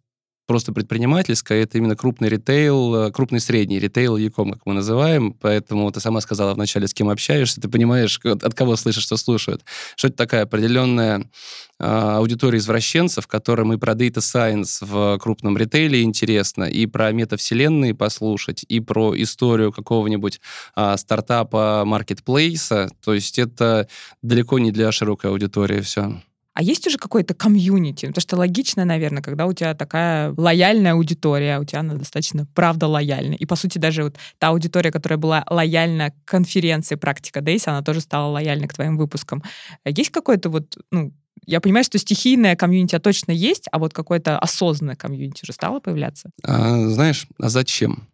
просто 0.52 0.74
предпринимательская, 0.74 1.62
это 1.62 1.78
именно 1.78 1.96
крупный 1.96 2.28
ритейл, 2.28 2.94
э, 3.06 3.10
крупный 3.10 3.40
средний 3.40 3.78
ритейл, 3.78 4.18
яком, 4.18 4.52
как 4.52 4.66
мы 4.66 4.74
называем. 4.74 5.32
Поэтому 5.32 5.90
ты 5.90 5.98
сама 5.98 6.20
сказала 6.20 6.52
вначале, 6.52 6.86
с 6.86 6.92
кем 6.92 7.08
общаешься, 7.08 7.58
ты 7.58 7.70
понимаешь, 7.70 8.20
от 8.22 8.52
кого 8.52 8.76
слышишь, 8.76 9.04
что 9.04 9.16
слушают. 9.16 9.64
Что 9.96 10.08
это 10.08 10.16
такая 10.18 10.42
определенная 10.42 11.30
а, 11.78 12.18
аудитория 12.18 12.58
извращенцев, 12.58 13.26
которым 13.26 13.72
и 13.72 13.78
про 13.78 13.94
Data 13.94 14.18
Science 14.18 14.84
в 14.84 15.18
крупном 15.22 15.56
ритейле 15.56 16.02
интересно, 16.02 16.64
и 16.64 16.84
про 16.84 17.12
метавселенные 17.12 17.94
послушать, 17.94 18.62
и 18.68 18.80
про 18.80 19.14
историю 19.22 19.72
какого-нибудь 19.72 20.38
а, 20.74 20.98
стартапа, 20.98 21.84
маркетплейса. 21.86 22.90
То 23.02 23.14
есть 23.14 23.38
это 23.38 23.88
далеко 24.20 24.58
не 24.58 24.70
для 24.70 24.92
широкой 24.92 25.30
аудитории 25.30 25.80
все. 25.80 26.20
А 26.54 26.62
есть 26.62 26.86
уже 26.86 26.98
какой-то 26.98 27.34
комьюнити? 27.34 28.06
Потому 28.06 28.20
что 28.20 28.36
логично, 28.36 28.84
наверное, 28.84 29.22
когда 29.22 29.46
у 29.46 29.52
тебя 29.52 29.74
такая 29.74 30.34
лояльная 30.36 30.92
аудитория, 30.92 31.58
у 31.58 31.64
тебя 31.64 31.80
она 31.80 31.94
достаточно, 31.94 32.46
правда, 32.54 32.86
лояльна. 32.86 33.34
И, 33.34 33.46
по 33.46 33.56
сути, 33.56 33.78
даже 33.78 34.04
вот 34.04 34.16
та 34.38 34.48
аудитория, 34.48 34.90
которая 34.90 35.18
была 35.18 35.44
лояльна 35.48 36.10
к 36.10 36.14
конференции 36.24 36.96
«Практика 36.96 37.40
Дейс», 37.40 37.66
она 37.68 37.82
тоже 37.82 38.00
стала 38.00 38.30
лояльна 38.30 38.68
к 38.68 38.74
твоим 38.74 38.98
выпускам. 38.98 39.42
Есть 39.84 40.10
какой-то 40.10 40.50
вот, 40.50 40.76
ну, 40.90 41.12
я 41.46 41.60
понимаю, 41.60 41.84
что 41.84 41.98
стихийная 41.98 42.54
комьюнити 42.54 42.98
точно 42.98 43.32
есть, 43.32 43.66
а 43.72 43.78
вот 43.78 43.92
какое-то 43.92 44.38
осознанное 44.38 44.96
комьюнити 44.96 45.44
уже 45.44 45.52
стало 45.52 45.80
появляться? 45.80 46.30
А, 46.44 46.88
знаешь, 46.88 47.26
а 47.38 47.48
зачем? 47.48 48.08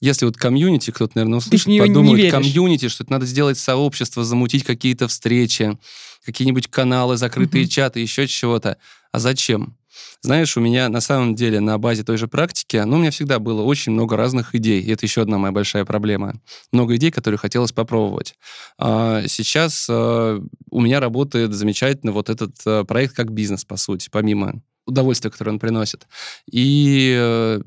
Если 0.00 0.24
вот 0.24 0.36
комьюнити, 0.36 0.90
кто-то, 0.90 1.12
наверное, 1.14 1.38
услышит, 1.38 1.66
подумает, 1.66 2.30
комьюнити, 2.30 2.88
что 2.88 3.04
это 3.04 3.12
надо 3.12 3.26
сделать 3.26 3.58
сообщество, 3.58 4.24
замутить 4.24 4.64
какие-то 4.64 5.08
встречи, 5.08 5.78
какие-нибудь 6.24 6.68
каналы, 6.68 7.16
закрытые 7.16 7.64
mm-hmm. 7.64 7.68
чаты, 7.68 8.00
еще 8.00 8.26
чего-то. 8.26 8.78
А 9.12 9.18
зачем? 9.18 9.76
Знаешь, 10.22 10.56
у 10.56 10.60
меня 10.60 10.88
на 10.88 11.00
самом 11.00 11.34
деле 11.34 11.60
на 11.60 11.78
базе 11.78 12.02
той 12.02 12.16
же 12.16 12.28
практики, 12.28 12.76
ну, 12.76 12.96
у 12.96 12.98
меня 12.98 13.10
всегда 13.10 13.38
было 13.38 13.62
очень 13.62 13.92
много 13.92 14.16
разных 14.16 14.54
идей. 14.54 14.80
И 14.82 14.90
это 14.90 15.06
еще 15.06 15.22
одна 15.22 15.38
моя 15.38 15.52
большая 15.52 15.84
проблема. 15.84 16.40
Много 16.72 16.96
идей, 16.96 17.10
которые 17.10 17.38
хотелось 17.38 17.72
попробовать. 17.72 18.34
А 18.78 19.24
сейчас 19.26 19.86
а, 19.90 20.40
у 20.70 20.80
меня 20.80 21.00
работает 21.00 21.52
замечательно 21.52 22.12
вот 22.12 22.28
этот 22.28 22.54
а, 22.66 22.84
проект 22.84 23.14
как 23.14 23.32
бизнес, 23.32 23.64
по 23.64 23.76
сути, 23.76 24.08
помимо 24.10 24.62
удовольствия, 24.86 25.30
которое 25.30 25.52
он 25.52 25.58
приносит. 25.58 26.06
И 26.50 27.14
э, 27.16 27.60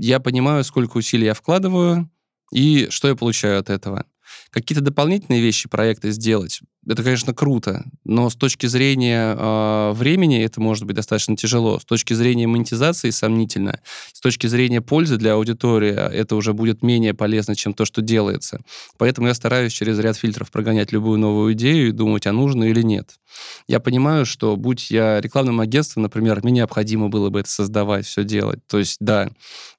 я 0.00 0.20
понимаю, 0.20 0.64
сколько 0.64 0.96
усилий 0.96 1.26
я 1.26 1.34
вкладываю 1.34 2.10
и 2.52 2.88
что 2.90 3.08
я 3.08 3.16
получаю 3.16 3.60
от 3.60 3.70
этого. 3.70 4.06
Какие-то 4.50 4.82
дополнительные 4.82 5.40
вещи 5.40 5.68
проекта 5.68 6.10
сделать, 6.10 6.60
это, 6.88 7.02
конечно, 7.02 7.34
круто, 7.34 7.84
но 8.04 8.30
с 8.30 8.36
точки 8.36 8.66
зрения 8.66 9.34
э, 9.36 9.92
времени 9.92 10.42
это 10.42 10.60
может 10.60 10.84
быть 10.84 10.96
достаточно 10.96 11.36
тяжело. 11.36 11.80
С 11.80 11.84
точки 11.84 12.14
зрения 12.14 12.46
монетизации 12.46 13.10
сомнительно. 13.10 13.80
С 14.12 14.20
точки 14.20 14.46
зрения 14.46 14.80
пользы 14.80 15.16
для 15.16 15.34
аудитории 15.34 15.92
это 15.92 16.36
уже 16.36 16.52
будет 16.52 16.82
менее 16.82 17.12
полезно, 17.12 17.56
чем 17.56 17.74
то, 17.74 17.84
что 17.84 18.02
делается. 18.02 18.60
Поэтому 18.98 19.26
я 19.26 19.34
стараюсь 19.34 19.72
через 19.72 19.98
ряд 19.98 20.16
фильтров 20.16 20.50
прогонять 20.52 20.92
любую 20.92 21.18
новую 21.18 21.54
идею 21.54 21.88
и 21.88 21.92
думать, 21.92 22.26
а 22.26 22.32
нужно 22.32 22.64
или 22.64 22.82
нет. 22.82 23.18
Я 23.66 23.80
понимаю, 23.80 24.24
что 24.24 24.56
будь 24.56 24.90
я 24.90 25.20
рекламным 25.20 25.60
агентством, 25.60 26.04
например, 26.04 26.40
мне 26.42 26.52
необходимо 26.52 27.08
было 27.08 27.30
бы 27.30 27.40
это 27.40 27.50
создавать, 27.50 28.06
все 28.06 28.24
делать. 28.24 28.60
То 28.68 28.78
есть, 28.78 28.98
да. 29.00 29.30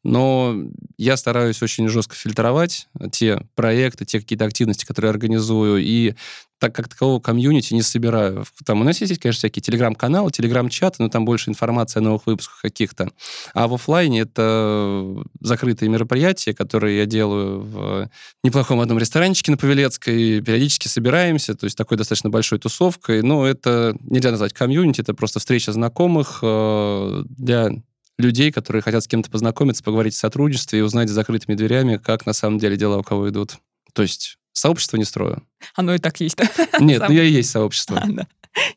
Но 0.04 0.56
я 0.98 1.18
стараюсь 1.18 1.62
очень 1.62 1.88
жестко 1.88 2.16
фильтровать 2.16 2.88
те 3.12 3.42
проекты, 3.56 4.06
те 4.06 4.20
какие-то 4.20 4.46
активности, 4.46 4.86
которые 4.86 5.10
организую, 5.10 5.84
и 5.84 6.16
так 6.60 6.74
как 6.74 6.88
такового 6.88 7.20
комьюнити 7.20 7.74
не 7.74 7.82
собираю. 7.82 8.46
Там 8.66 8.82
у 8.82 8.84
нас 8.84 9.00
есть, 9.02 9.20
конечно, 9.20 9.40
всякие 9.40 9.62
телеграм-каналы, 9.62 10.32
телеграм-чаты, 10.32 11.04
но 11.04 11.10
там 11.10 11.26
больше 11.26 11.50
информации 11.50 12.00
о 12.00 12.02
новых 12.02 12.26
выпусках 12.26 12.62
каких-то. 12.62 13.12
А 13.54 13.68
в 13.68 13.74
офлайне 13.76 14.22
это 14.22 15.16
закрытые 15.40 15.90
мероприятия, 15.90 16.54
которые 16.54 16.98
я 16.98 17.06
делаю 17.06 17.62
в 17.62 18.10
неплохом 18.44 18.80
одном 18.80 18.98
ресторанчике 18.98 19.52
на 19.52 19.58
Павелецкой. 19.58 20.42
Периодически 20.42 20.88
собираемся, 20.88 21.54
то 21.56 21.66
есть 21.66 21.78
такой 21.78 21.98
достаточно 21.98 22.30
большой 22.30 22.60
тусовкой. 22.60 23.22
Но 23.22 23.46
это 23.46 23.96
нельзя 24.02 24.32
назвать 24.32 24.54
комьюнити, 24.54 25.02
это 25.02 25.14
просто 25.14 25.40
встреча 25.40 25.72
знакомых 25.72 26.40
э, 26.42 27.24
для 27.30 27.72
людей, 28.18 28.52
которые 28.52 28.82
хотят 28.82 29.04
с 29.04 29.08
кем-то 29.08 29.30
познакомиться, 29.30 29.84
поговорить 29.84 30.16
о 30.16 30.20
сотрудничестве 30.20 30.80
и 30.80 30.82
узнать 30.82 31.08
за 31.08 31.16
закрытыми 31.16 31.56
дверями, 31.56 31.98
как 31.98 32.26
на 32.26 32.34
самом 32.34 32.58
деле 32.58 32.76
дела 32.76 32.98
у 32.98 33.04
кого 33.04 33.30
идут. 33.30 33.58
То 33.94 34.02
есть 34.02 34.38
Сообщество 34.58 34.98
не 34.98 35.04
строю. 35.04 35.44
Оно 35.76 35.94
и 35.94 36.00
так 36.00 36.20
есть? 36.20 36.38
Нет, 36.80 37.04
ну 37.08 37.14
я 37.14 37.24
и 37.24 37.32
есть 37.32 37.52
сообщество. 37.52 38.00
А, 38.02 38.08
да. 38.08 38.28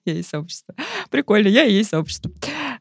Я 0.04 0.12
и 0.12 0.16
есть 0.18 0.28
сообщество. 0.28 0.75
Прикольно, 1.10 1.49
я 1.49 1.64
и 1.64 1.72
есть 1.72 1.88
сообщество. 1.88 2.30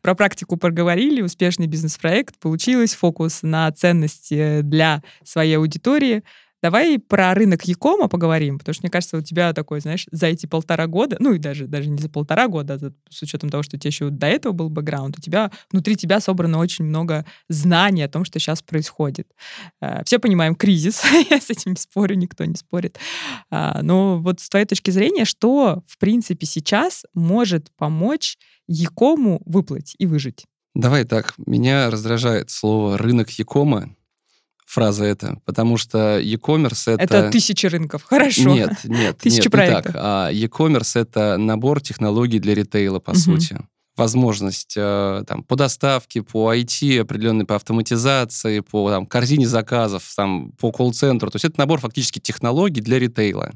Про 0.01 0.15
практику 0.15 0.57
проговорили, 0.57 1.21
успешный 1.21 1.67
бизнес-проект, 1.67 2.37
получилось, 2.39 2.93
фокус 2.93 3.39
на 3.41 3.71
ценности 3.71 4.59
для 4.63 5.01
своей 5.23 5.55
аудитории. 5.55 6.23
Давай 6.61 6.99
про 6.99 7.33
рынок 7.33 7.63
Якома 7.63 8.09
поговорим, 8.09 8.59
потому 8.59 8.73
что, 8.73 8.83
мне 8.83 8.91
кажется, 8.91 9.17
у 9.17 9.21
тебя 9.21 9.53
такой, 9.53 9.79
знаешь, 9.79 10.07
за 10.11 10.27
эти 10.27 10.45
полтора 10.45 10.87
года, 10.87 11.15
ну 11.19 11.33
и 11.33 11.39
даже, 11.39 11.67
даже 11.67 11.89
не 11.89 12.01
за 12.01 12.09
полтора 12.09 12.47
года, 12.47 12.73
а 12.81 12.91
с 13.09 13.21
учетом 13.21 13.49
того, 13.49 13.63
что 13.63 13.77
у 13.77 13.79
тебя 13.79 13.89
еще 13.89 14.09
до 14.09 14.27
этого 14.27 14.51
был 14.51 14.69
бэкграунд, 14.69 15.17
у 15.17 15.21
тебя 15.21 15.51
внутри 15.71 15.95
тебя 15.95 16.19
собрано 16.19 16.59
очень 16.59 16.85
много 16.85 17.25
знаний 17.47 18.03
о 18.03 18.09
том, 18.09 18.25
что 18.25 18.39
сейчас 18.39 18.61
происходит. 18.61 19.27
Э, 19.81 20.03
все 20.03 20.19
понимаем 20.19 20.55
кризис, 20.55 21.01
я 21.29 21.39
с 21.39 21.49
этим 21.49 21.71
не 21.71 21.77
спорю, 21.77 22.15
никто 22.15 22.43
не 22.43 22.55
спорит. 22.55 22.99
А, 23.49 23.81
но 23.81 24.19
вот 24.19 24.41
с 24.41 24.49
твоей 24.49 24.65
точки 24.65 24.91
зрения, 24.91 25.23
что, 25.23 25.83
в 25.87 25.97
принципе, 25.97 26.45
сейчас 26.45 27.05
может 27.13 27.71
помочь 27.77 28.37
Якому 28.67 29.41
выплыть 29.45 29.95
и 29.97 30.05
выжить? 30.05 30.45
Давай 30.75 31.03
так, 31.03 31.33
меня 31.37 31.89
раздражает 31.89 32.51
слово 32.51 32.97
«рынок 32.97 33.29
Якома», 33.31 33.95
фраза 34.69 35.03
эта, 35.05 35.37
потому 35.45 35.77
что 35.77 36.19
e-commerce 36.19 36.91
это... 36.93 37.03
Это 37.03 37.29
тысячи 37.31 37.65
рынков, 37.65 38.03
хорошо. 38.03 38.53
Нет, 38.53 38.71
нет, 38.83 39.17
Тысячи 39.21 39.41
нет, 39.41 39.51
проектов. 39.51 39.85
не 39.87 39.91
так. 39.93 40.01
А 40.03 40.29
e-commerce 40.31 40.99
это 41.01 41.37
набор 41.37 41.81
технологий 41.81 42.39
для 42.39 42.53
ритейла, 42.53 42.99
по 42.99 43.11
угу. 43.11 43.19
сути 43.19 43.57
возможность 43.99 44.73
э, 44.75 45.23
там, 45.27 45.43
по 45.43 45.55
доставке, 45.55 46.23
по 46.23 46.53
IT, 46.53 47.01
определенной 47.01 47.45
по 47.45 47.55
автоматизации, 47.55 48.61
по 48.61 48.89
там, 48.89 49.05
корзине 49.05 49.47
заказов, 49.47 50.11
там, 50.15 50.51
по 50.53 50.71
колл-центру. 50.71 51.29
То 51.29 51.35
есть 51.35 51.45
это 51.45 51.59
набор 51.59 51.79
фактически 51.79 52.19
технологий 52.19 52.81
для 52.81 52.97
ритейла. 52.97 53.51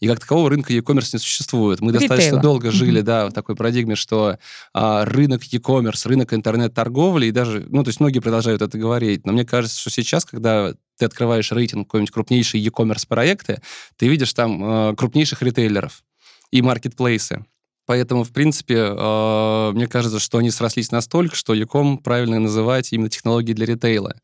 И 0.00 0.08
как 0.08 0.20
такового 0.20 0.50
рынка 0.50 0.72
e-commerce 0.72 1.10
не 1.12 1.18
существует. 1.18 1.80
Мы 1.80 1.92
Ритейла. 1.92 2.08
достаточно 2.08 2.40
долго 2.40 2.70
жили 2.70 3.00
mm-hmm. 3.00 3.04
да, 3.04 3.26
в 3.26 3.32
такой 3.32 3.56
парадигме, 3.56 3.96
что 3.96 4.38
а, 4.72 5.04
рынок 5.04 5.42
e-commerce, 5.44 6.08
рынок 6.08 6.32
интернет-торговли, 6.32 7.26
и 7.26 7.30
даже, 7.30 7.66
ну, 7.68 7.82
то 7.82 7.88
есть 7.88 8.00
многие 8.00 8.20
продолжают 8.20 8.62
это 8.62 8.78
говорить. 8.78 9.26
Но 9.26 9.32
мне 9.32 9.44
кажется, 9.44 9.78
что 9.78 9.90
сейчас, 9.90 10.24
когда 10.24 10.72
ты 10.98 11.04
открываешь 11.04 11.50
рейтинг 11.52 11.86
какой-нибудь 11.86 12.12
крупнейшие 12.12 12.62
e-commerce 12.62 13.06
проекты, 13.06 13.60
ты 13.96 14.08
видишь 14.08 14.32
там 14.32 14.90
э, 14.90 14.96
крупнейших 14.96 15.42
ритейлеров 15.42 16.02
и 16.50 16.62
маркетплейсы. 16.62 17.44
Поэтому, 17.88 18.22
в 18.22 18.32
принципе, 18.32 18.74
э, 18.76 19.70
мне 19.72 19.86
кажется, 19.86 20.18
что 20.18 20.36
они 20.36 20.50
срослись 20.50 20.92
настолько, 20.92 21.34
что 21.34 21.54
Яком 21.54 21.96
правильно 21.96 22.38
называть 22.38 22.92
именно 22.92 23.08
технологии 23.08 23.54
для 23.54 23.64
ритейла. 23.64 24.14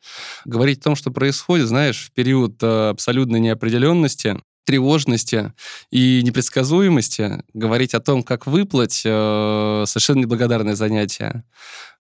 Говорить 0.45 0.81
о 0.81 0.83
том, 0.83 0.97
что 0.97 1.11
происходит, 1.11 1.69
знаешь, 1.69 2.09
в 2.09 2.13
период 2.13 2.63
э, 2.63 2.91
абсолютной 2.91 3.41
неопределенности, 3.41 4.39
тревожности 4.67 5.55
и 5.91 6.21
непредсказуемости, 6.23 7.43
говорить 7.55 7.95
о 7.95 8.01
том, 8.01 8.23
как 8.23 8.47
выплатить, 8.47 9.01
э, 9.07 9.85
совершенно 9.87 10.19
неблагодарное 10.19 10.75
занятие. 10.75 11.43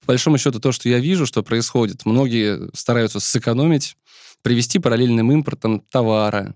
По 0.02 0.09
большому 0.09 0.37
счету, 0.37 0.61
то, 0.61 0.71
что 0.71 0.90
я 0.90 0.99
вижу, 0.99 1.25
что 1.25 1.42
происходит, 1.42 2.04
многие 2.04 2.68
стараются 2.75 3.21
сэкономить, 3.21 3.97
привести 4.45 4.79
параллельным 4.79 5.33
импортом 5.33 5.81
товара, 5.91 6.55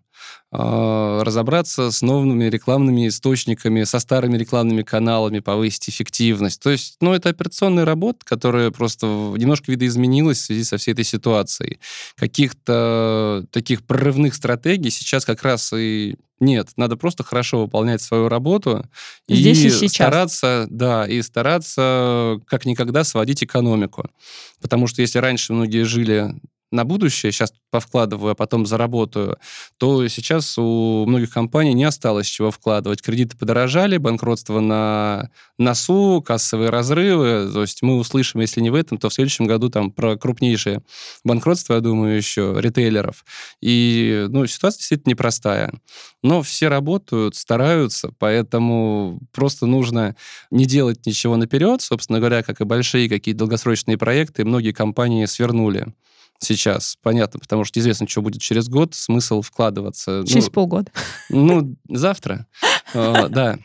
разобраться 0.50 1.90
с 1.90 2.02
новыми 2.02 2.44
рекламными 2.44 3.08
источниками, 3.08 3.84
со 3.84 3.98
старыми 3.98 4.36
рекламными 4.36 4.82
каналами, 4.82 5.38
повысить 5.38 5.88
эффективность. 5.88 6.60
То 6.60 6.70
есть, 6.70 6.96
ну, 7.00 7.14
это 7.14 7.30
операционная 7.30 7.86
работа, 7.86 8.18
которая 8.24 8.70
просто 8.70 9.06
немножко 9.06 9.72
видоизменилась 9.72 10.38
в 10.38 10.44
связи 10.44 10.64
со 10.64 10.76
всей 10.76 10.92
этой 10.92 11.04
ситуацией. 11.04 11.80
Каких-то 12.16 13.46
таких 13.50 13.86
прорывных 13.86 14.34
стратегий 14.34 14.90
сейчас 14.90 15.24
как 15.24 15.42
раз 15.42 15.72
и 15.74 16.16
нет, 16.40 16.68
надо 16.76 16.96
просто 16.96 17.24
хорошо 17.24 17.62
выполнять 17.62 18.00
свою 18.00 18.28
работу 18.28 18.86
Здесь 19.28 19.58
и, 19.58 19.66
и 19.68 19.70
сейчас. 19.70 19.92
стараться, 19.92 20.66
да, 20.70 21.06
и 21.06 21.20
стараться 21.22 22.38
как 22.46 22.64
никогда 22.64 23.02
сводить 23.02 23.42
экономику. 23.42 24.08
Потому 24.60 24.86
что 24.86 25.02
если 25.02 25.18
раньше 25.18 25.52
многие 25.52 25.82
жили 25.84 26.34
на 26.70 26.84
будущее, 26.84 27.32
сейчас 27.32 27.52
повкладываю, 27.70 28.32
а 28.32 28.34
потом 28.34 28.66
заработаю, 28.66 29.38
то 29.78 30.06
сейчас 30.08 30.56
у 30.58 31.04
многих 31.06 31.32
компаний 31.32 31.74
не 31.74 31.84
осталось 31.84 32.26
чего 32.26 32.50
вкладывать. 32.50 33.02
Кредиты 33.02 33.36
подорожали, 33.36 33.96
банкротство 33.96 34.60
на 34.60 35.30
носу, 35.58 36.22
кассовые 36.22 36.70
разрывы. 36.70 37.50
То 37.52 37.62
есть 37.62 37.82
мы 37.82 37.96
услышим, 37.96 38.40
если 38.40 38.60
не 38.60 38.70
в 38.70 38.74
этом, 38.74 38.98
то 38.98 39.08
в 39.08 39.14
следующем 39.14 39.46
году 39.46 39.68
там 39.68 39.90
про 39.90 40.16
крупнейшие 40.16 40.82
банкротства, 41.24 41.74
я 41.74 41.80
думаю, 41.80 42.16
еще 42.16 42.54
ритейлеров. 42.58 43.24
И 43.60 44.26
ну, 44.28 44.46
ситуация 44.46 44.78
действительно 44.78 45.12
непростая. 45.12 45.72
Но 46.22 46.42
все 46.42 46.68
работают, 46.68 47.36
стараются, 47.36 48.12
поэтому 48.18 49.20
просто 49.32 49.66
нужно 49.66 50.16
не 50.50 50.66
делать 50.66 51.06
ничего 51.06 51.36
наперед, 51.36 51.80
собственно 51.80 52.18
говоря, 52.18 52.42
как 52.42 52.60
и 52.60 52.64
большие 52.64 53.08
какие 53.08 53.34
долгосрочные 53.34 53.98
проекты, 53.98 54.44
многие 54.44 54.72
компании 54.72 55.24
свернули 55.26 55.86
сейчас, 56.38 56.96
понятно, 57.02 57.40
потому 57.40 57.64
что 57.64 57.80
известно, 57.80 58.08
что 58.08 58.22
будет 58.22 58.40
через 58.40 58.68
год, 58.68 58.94
смысл 58.94 59.42
вкладываться. 59.42 60.24
Через 60.26 60.46
ну, 60.46 60.52
полгода. 60.52 60.92
Ну, 61.28 61.76
завтра, 61.88 62.46
а, 62.94 63.28
да. 63.28 63.58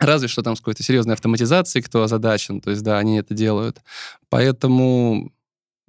Разве 0.00 0.28
что 0.28 0.42
там 0.42 0.56
с 0.56 0.58
какой-то 0.60 0.82
серьезной 0.82 1.14
автоматизацией 1.14 1.82
кто 1.82 2.02
озадачен, 2.02 2.60
то 2.60 2.70
есть, 2.70 2.82
да, 2.82 2.98
они 2.98 3.18
это 3.18 3.32
делают. 3.32 3.80
Поэтому 4.28 5.32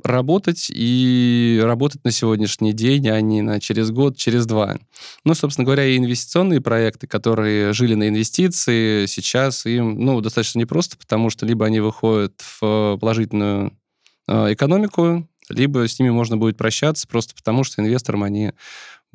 работать 0.03 0.67
и 0.70 1.60
работать 1.63 2.03
на 2.03 2.12
сегодняшний 2.12 2.74
день, 2.74 3.08
а 3.10 3.20
не 3.22 3.41
на 3.41 3.60
через 3.60 3.91
год, 3.91 4.17
через 4.17 4.46
два. 4.46 4.77
Ну, 5.24 5.34
собственно 5.34 5.65
говоря, 5.65 5.86
и 5.86 5.98
инвестиционные 5.98 6.62
проекты, 6.62 7.08
которые 7.08 7.74
жили 7.74 7.96
на 7.96 8.10
инвестиции, 8.10 9.05
сейчас 9.05 9.65
им, 9.65 10.00
ну, 10.00 10.22
достаточно 10.22 10.60
непросто, 10.60 10.98
потому 10.98 11.29
что 11.29 11.46
либо 11.46 11.65
они 11.65 11.79
выходят 11.79 12.41
в 12.60 12.98
положительную 12.98 13.77
э, 14.27 14.53
экономику, 14.53 15.27
либо 15.49 15.87
с 15.87 15.99
ними 15.99 16.09
можно 16.09 16.37
будет 16.37 16.57
прощаться 16.57 17.07
просто 17.07 17.35
потому, 17.35 17.63
что 17.63 17.81
инвесторам 17.81 18.23
они 18.23 18.51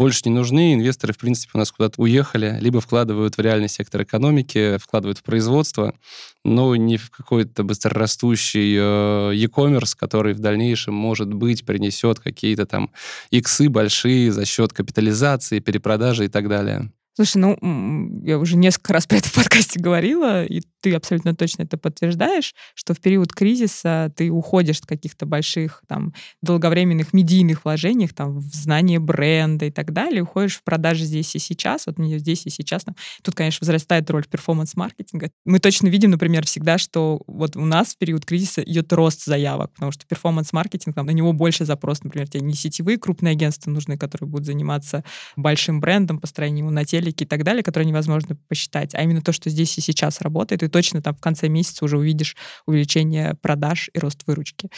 больше 0.00 0.22
не 0.24 0.30
нужны. 0.30 0.72
Инвесторы, 0.72 1.12
в 1.12 1.18
принципе, 1.18 1.50
у 1.54 1.58
нас 1.58 1.70
куда-то 1.70 2.00
уехали, 2.00 2.56
либо 2.58 2.80
вкладывают 2.80 3.36
в 3.36 3.40
реальный 3.40 3.68
сектор 3.68 4.02
экономики, 4.02 4.78
вкладывают 4.78 5.18
в 5.18 5.22
производство, 5.22 5.94
но 6.42 6.74
не 6.74 6.96
в 6.96 7.10
какой-то 7.10 7.64
быстрорастущий 7.64 8.76
э, 8.78 9.34
e-commerce, 9.34 9.94
который 9.94 10.32
в 10.32 10.38
дальнейшем, 10.38 10.94
может 10.94 11.34
быть, 11.34 11.66
принесет 11.66 12.18
какие-то 12.18 12.64
там 12.64 12.90
иксы 13.30 13.68
большие 13.68 14.32
за 14.32 14.46
счет 14.46 14.72
капитализации, 14.72 15.58
перепродажи 15.58 16.24
и 16.24 16.28
так 16.28 16.48
далее. 16.48 16.90
Слушай, 17.14 17.38
ну, 17.38 18.22
я 18.24 18.38
уже 18.38 18.56
несколько 18.56 18.92
раз 18.92 19.06
про 19.08 19.18
это 19.18 19.28
в 19.28 19.34
подкасте 19.34 19.80
говорила, 19.80 20.44
и 20.44 20.62
ты 20.80 20.94
абсолютно 20.94 21.34
точно 21.34 21.62
это 21.62 21.76
подтверждаешь, 21.76 22.54
что 22.74 22.94
в 22.94 23.00
период 23.00 23.32
кризиса 23.32 24.12
ты 24.16 24.30
уходишь 24.30 24.78
от 24.78 24.86
каких-то 24.86 25.26
больших, 25.26 25.82
там, 25.86 26.14
долговременных 26.42 27.12
медийных 27.12 27.64
вложений, 27.64 28.08
там, 28.08 28.38
в 28.38 28.54
знание 28.54 28.98
бренда 28.98 29.66
и 29.66 29.70
так 29.70 29.92
далее, 29.92 30.22
уходишь 30.22 30.56
в 30.56 30.64
продажи 30.64 31.04
здесь 31.04 31.34
и 31.34 31.38
сейчас, 31.38 31.86
вот 31.86 31.98
мне 31.98 32.18
здесь 32.18 32.46
и 32.46 32.50
сейчас. 32.50 32.84
Там. 32.84 32.96
Тут, 33.22 33.34
конечно, 33.34 33.64
возрастает 33.64 34.08
роль 34.10 34.24
performance-маркетинга. 34.26 35.30
Мы 35.44 35.58
точно 35.58 35.88
видим, 35.88 36.10
например, 36.10 36.46
всегда, 36.46 36.78
что 36.78 37.20
вот 37.26 37.56
у 37.56 37.64
нас 37.64 37.94
в 37.94 37.98
период 37.98 38.24
кризиса 38.24 38.62
идет 38.62 38.92
рост 38.92 39.24
заявок, 39.24 39.72
потому 39.74 39.92
что 39.92 40.06
performance-маркетинг, 40.06 40.96
на 40.96 41.10
него 41.10 41.32
больше 41.32 41.64
запрос, 41.64 42.02
например, 42.02 42.28
тебе 42.28 42.42
не 42.42 42.54
сетевые 42.54 42.98
крупные 42.98 43.32
агентства 43.32 43.70
нужны, 43.70 43.98
которые 43.98 44.28
будут 44.28 44.46
заниматься 44.46 45.04
большим 45.36 45.80
брендом, 45.80 46.18
построением 46.18 46.66
его 46.66 46.70
на 46.70 46.84
теле, 46.84 46.99
телеке 47.00 47.24
и 47.24 47.28
так 47.28 47.44
далее, 47.44 47.62
которые 47.62 47.88
невозможно 47.88 48.36
посчитать, 48.48 48.94
а 48.94 49.02
именно 49.02 49.22
то, 49.22 49.32
что 49.32 49.50
здесь 49.50 49.76
и 49.78 49.80
сейчас 49.80 50.20
работает, 50.20 50.62
и 50.62 50.68
точно 50.68 51.02
там 51.02 51.14
в 51.14 51.20
конце 51.20 51.48
месяца 51.48 51.84
уже 51.84 51.98
увидишь 51.98 52.36
увеличение 52.66 53.34
продаж 53.34 53.90
и 53.92 53.98
рост 53.98 54.22
выручки. 54.26 54.68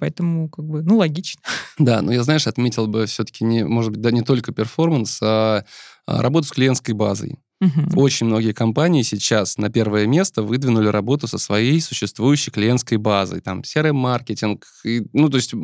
Поэтому, 0.00 0.48
как 0.48 0.64
бы, 0.64 0.82
ну, 0.82 0.96
логично. 0.96 1.42
Да, 1.78 2.02
но 2.02 2.12
я, 2.12 2.22
знаешь, 2.22 2.46
отметил 2.46 2.86
бы 2.86 3.06
все-таки, 3.06 3.44
не, 3.44 3.64
может 3.64 3.90
быть, 3.90 4.00
да, 4.00 4.10
не 4.10 4.22
только 4.22 4.52
performance, 4.52 5.18
а, 5.22 5.64
а 6.06 6.22
работу 6.22 6.46
с 6.46 6.52
клиентской 6.52 6.94
базой. 6.94 7.38
Угу. 7.64 8.00
Очень 8.00 8.26
многие 8.26 8.52
компании 8.52 9.02
сейчас 9.02 9.58
на 9.58 9.70
первое 9.70 10.06
место 10.06 10.42
выдвинули 10.42 10.88
работу 10.88 11.26
со 11.28 11.38
своей 11.38 11.80
существующей 11.80 12.50
клиентской 12.50 12.98
базой. 12.98 13.40
Там 13.40 13.64
серый 13.64 13.92
маркетинг 13.92 14.66
ну, 15.12 15.28
то 15.28 15.36
есть 15.36 15.54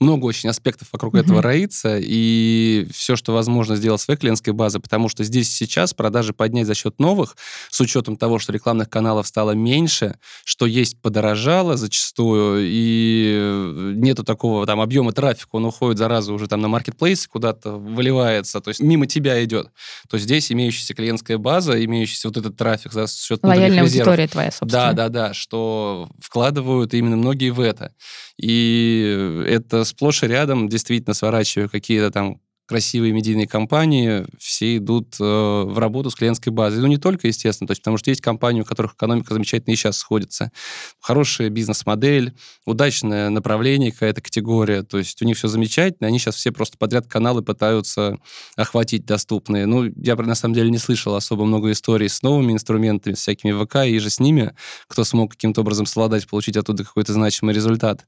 много 0.00 0.24
очень 0.24 0.48
аспектов 0.48 0.88
вокруг 0.92 1.14
угу. 1.14 1.22
этого 1.22 1.42
роится, 1.42 1.98
и 2.00 2.86
все, 2.92 3.16
что 3.16 3.32
возможно 3.32 3.76
сделать 3.76 4.00
своей 4.00 4.18
клиентской 4.18 4.52
базой, 4.52 4.80
потому 4.80 5.08
что 5.08 5.24
здесь 5.24 5.52
сейчас 5.52 5.94
продажи 5.94 6.32
поднять 6.32 6.66
за 6.66 6.74
счет 6.74 6.98
новых, 6.98 7.36
с 7.70 7.80
учетом 7.80 8.16
того, 8.16 8.38
что 8.38 8.52
рекламных 8.52 8.90
каналов 8.90 9.26
стало 9.26 9.52
меньше, 9.52 10.18
что 10.44 10.66
есть 10.66 11.00
подорожало 11.00 11.76
зачастую, 11.76 12.66
и 12.68 13.94
нету 13.96 14.24
такого 14.24 14.66
там 14.66 14.80
объема 14.80 15.12
трафика, 15.12 15.56
он 15.56 15.64
уходит 15.64 15.98
зараза 15.98 16.32
уже 16.32 16.48
там 16.48 16.60
на 16.60 16.68
маркетплейс 16.68 17.26
куда-то 17.26 17.72
выливается, 17.72 18.60
то 18.60 18.68
есть 18.68 18.80
мимо 18.80 19.06
тебя 19.06 19.42
идет. 19.44 19.68
То 20.08 20.18
здесь 20.18 20.52
имеющаяся 20.52 20.94
клиентская 20.94 21.38
база, 21.46 21.84
имеющийся 21.84 22.26
вот 22.26 22.36
этот 22.36 22.56
трафик 22.56 22.92
за 22.92 23.06
счет 23.06 23.38
Лояльная 23.44 23.82
аудитория 23.82 24.26
твоя, 24.26 24.50
собственно. 24.50 24.92
Да, 24.92 24.92
да, 24.92 25.08
да, 25.28 25.32
что 25.32 26.08
вкладывают 26.20 26.92
именно 26.92 27.16
многие 27.16 27.50
в 27.50 27.60
это. 27.60 27.94
И 28.36 29.44
это 29.46 29.84
сплошь 29.84 30.24
и 30.24 30.26
рядом 30.26 30.68
действительно 30.68 31.14
сворачивая 31.14 31.68
какие-то 31.68 32.10
там 32.10 32.40
красивые 32.66 33.12
медийные 33.12 33.46
компании, 33.46 34.26
все 34.38 34.76
идут 34.76 35.16
э, 35.20 35.24
в 35.24 35.78
работу 35.78 36.10
с 36.10 36.14
клиентской 36.16 36.52
базой. 36.52 36.80
Ну, 36.80 36.88
не 36.88 36.98
только, 36.98 37.28
естественно, 37.28 37.68
то 37.68 37.72
есть, 37.72 37.80
потому 37.80 37.96
что 37.96 38.10
есть 38.10 38.20
компании, 38.20 38.60
у 38.60 38.64
которых 38.64 38.94
экономика 38.94 39.32
замечательно 39.32 39.72
и 39.72 39.76
сейчас 39.76 39.96
сходится. 39.98 40.50
Хорошая 41.00 41.48
бизнес-модель, 41.48 42.34
удачное 42.64 43.30
направление, 43.30 43.92
какая-то 43.92 44.20
категория, 44.20 44.82
то 44.82 44.98
есть 44.98 45.22
у 45.22 45.24
них 45.24 45.36
все 45.36 45.46
замечательно, 45.48 46.08
они 46.08 46.18
сейчас 46.18 46.34
все 46.34 46.50
просто 46.50 46.76
подряд 46.76 47.06
каналы 47.06 47.42
пытаются 47.42 48.18
охватить 48.56 49.06
доступные. 49.06 49.66
Ну, 49.66 49.84
я, 49.96 50.16
на 50.16 50.34
самом 50.34 50.54
деле, 50.54 50.70
не 50.70 50.78
слышал 50.78 51.14
особо 51.14 51.44
много 51.44 51.70
историй 51.70 52.08
с 52.08 52.22
новыми 52.22 52.52
инструментами, 52.52 53.14
с 53.14 53.18
всякими 53.18 53.52
ВК 53.64 53.86
и 53.86 53.98
же 54.00 54.10
с 54.10 54.18
ними, 54.18 54.54
кто 54.88 55.04
смог 55.04 55.32
каким-то 55.32 55.60
образом 55.60 55.86
совладать, 55.86 56.26
получить 56.26 56.56
оттуда 56.56 56.84
какой-то 56.84 57.12
значимый 57.12 57.54
результат. 57.54 58.06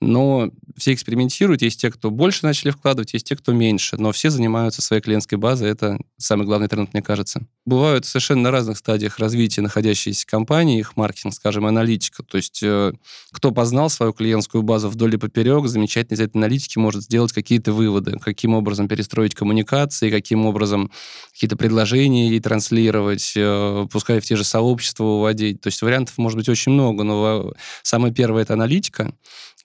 Но 0.00 0.50
все 0.76 0.92
экспериментируют, 0.92 1.62
есть 1.62 1.80
те, 1.80 1.90
кто 1.90 2.10
больше 2.10 2.44
начали 2.44 2.70
вкладывать, 2.70 3.14
есть 3.14 3.26
те, 3.26 3.36
кто 3.36 3.52
меньше 3.52 3.93
больше, 3.94 4.02
но 4.02 4.12
все 4.12 4.30
занимаются 4.30 4.82
своей 4.82 5.02
клиентской 5.02 5.38
базой, 5.38 5.70
это 5.70 5.98
самый 6.18 6.46
главный 6.46 6.68
тренд, 6.68 6.92
мне 6.92 7.02
кажется. 7.02 7.46
Бывают 7.64 8.04
совершенно 8.04 8.42
на 8.42 8.50
разных 8.50 8.78
стадиях 8.78 9.18
развития 9.18 9.62
находящиеся 9.62 10.26
компании, 10.26 10.78
их 10.78 10.96
маркетинг, 10.96 11.34
скажем, 11.34 11.66
аналитика. 11.66 12.22
То 12.22 12.36
есть 12.36 12.62
э, 12.62 12.92
кто 13.32 13.50
познал 13.52 13.90
свою 13.90 14.12
клиентскую 14.12 14.62
базу 14.62 14.88
вдоль 14.88 15.14
и 15.14 15.18
поперек, 15.18 15.66
замечательно 15.66 16.16
из 16.16 16.20
этой 16.20 16.36
аналитики 16.36 16.78
может 16.78 17.02
сделать 17.02 17.32
какие-то 17.32 17.72
выводы, 17.72 18.18
каким 18.18 18.54
образом 18.54 18.88
перестроить 18.88 19.34
коммуникации, 19.34 20.10
каким 20.10 20.46
образом 20.46 20.90
какие-то 21.32 21.56
предложения 21.56 22.28
ей 22.28 22.40
транслировать, 22.40 23.32
э, 23.36 23.86
пускай 23.90 24.20
в 24.20 24.24
те 24.24 24.36
же 24.36 24.44
сообщества 24.44 25.04
уводить. 25.04 25.60
То 25.60 25.68
есть 25.68 25.82
вариантов 25.82 26.18
может 26.18 26.36
быть 26.36 26.48
очень 26.48 26.72
много, 26.72 27.04
но 27.04 27.52
самое 27.82 28.12
первое— 28.12 28.42
это 28.44 28.54
аналитика, 28.54 29.14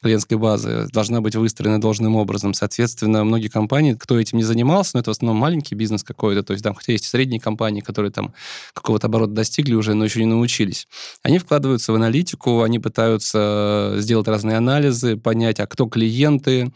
клиентской 0.01 0.37
базы 0.37 0.87
должна 0.93 1.21
быть 1.21 1.35
выстроена 1.35 1.81
должным 1.81 2.15
образом. 2.15 2.53
Соответственно, 2.53 3.23
многие 3.23 3.49
компании, 3.49 3.93
кто 3.93 4.19
этим 4.19 4.37
не 4.37 4.43
занимался, 4.43 4.91
но 4.93 5.01
это 5.01 5.11
в 5.11 5.15
основном 5.15 5.37
маленький 5.37 5.75
бизнес 5.75 6.03
какой-то, 6.03 6.43
то 6.43 6.53
есть 6.53 6.63
там, 6.63 6.73
хотя 6.75 6.93
есть 6.93 7.05
и 7.05 7.07
средние 7.07 7.39
компании, 7.39 7.81
которые 7.81 8.11
там 8.11 8.33
какого-то 8.73 9.07
оборота 9.07 9.33
достигли 9.33 9.73
уже, 9.73 9.93
но 9.93 10.05
еще 10.05 10.19
не 10.19 10.25
научились, 10.25 10.87
они 11.23 11.39
вкладываются 11.39 11.91
в 11.91 11.95
аналитику, 11.95 12.61
они 12.61 12.79
пытаются 12.79 13.95
сделать 13.97 14.27
разные 14.27 14.57
анализы, 14.57 15.17
понять, 15.17 15.59
а 15.59 15.67
кто 15.67 15.87
клиенты, 15.87 16.71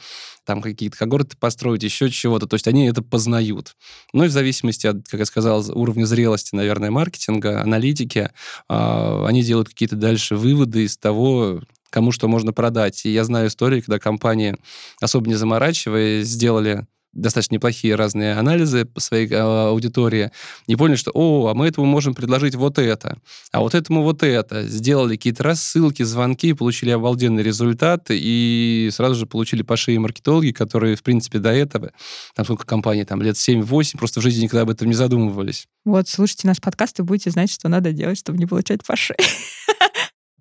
там 0.45 0.61
какие-то 0.61 0.97
когорты 0.97 1.37
построить, 1.37 1.83
еще 1.83 2.09
чего-то. 2.09 2.47
То 2.47 2.55
есть 2.55 2.67
они 2.67 2.87
это 2.87 3.01
познают. 3.01 3.75
Ну 4.11 4.25
и 4.25 4.27
в 4.27 4.31
зависимости 4.31 4.87
от, 4.87 5.07
как 5.07 5.21
я 5.21 5.25
сказал, 5.25 5.63
уровня 5.73 6.05
зрелости, 6.05 6.53
наверное, 6.55 6.91
маркетинга, 6.91 7.61
аналитики, 7.61 8.29
э, 8.69 9.25
они 9.25 9.41
делают 9.43 9.69
какие-то 9.69 9.95
дальше 9.95 10.35
выводы 10.35 10.83
из 10.83 10.97
того, 10.97 11.61
кому 11.93 12.11
что 12.11 12.27
можно 12.27 12.51
продать. 12.51 13.05
И 13.05 13.11
я 13.11 13.23
знаю 13.23 13.47
истории, 13.47 13.79
когда 13.79 13.99
компании, 13.99 14.57
особо 14.99 15.27
не 15.27 15.35
заморачиваясь, 15.35 16.27
сделали 16.27 16.87
достаточно 17.13 17.53
неплохие 17.53 17.93
разные 17.93 18.33
анализы 18.33 18.85
по 18.85 18.99
своей 18.99 19.27
э, 19.29 19.37
аудитории, 19.37 20.31
и 20.65 20.75
поняли, 20.75 20.95
что, 20.95 21.11
о, 21.13 21.49
а 21.49 21.53
мы 21.53 21.67
этому 21.67 21.85
можем 21.85 22.15
предложить 22.15 22.55
вот 22.55 22.79
это, 22.79 23.19
а 23.51 23.59
вот 23.59 23.75
этому 23.75 24.01
вот 24.01 24.23
это. 24.23 24.67
Сделали 24.67 25.15
какие-то 25.15 25.43
рассылки, 25.43 26.01
звонки, 26.01 26.53
получили 26.53 26.89
обалденный 26.89 27.43
результат, 27.43 28.07
и 28.09 28.89
сразу 28.91 29.13
же 29.13 29.27
получили 29.27 29.61
по 29.61 29.77
шее 29.77 29.99
маркетологи, 29.99 30.51
которые, 30.51 30.95
в 30.95 31.03
принципе, 31.03 31.37
до 31.37 31.51
этого, 31.51 31.91
там 32.35 32.45
сколько 32.45 32.65
компаний, 32.65 33.05
там 33.05 33.21
лет 33.21 33.35
7-8, 33.35 33.99
просто 33.99 34.19
в 34.19 34.23
жизни 34.23 34.45
никогда 34.45 34.63
об 34.63 34.71
этом 34.71 34.87
не 34.87 34.95
задумывались. 34.95 35.67
Вот, 35.85 36.09
слушайте 36.09 36.47
наш 36.47 36.59
подкаст 36.59 36.99
и 36.99 37.03
будете 37.03 37.29
знать, 37.29 37.51
что 37.51 37.69
надо 37.69 37.91
делать, 37.91 38.17
чтобы 38.17 38.39
не 38.39 38.47
получать 38.47 38.83
по 38.83 38.95
шее. 38.95 39.17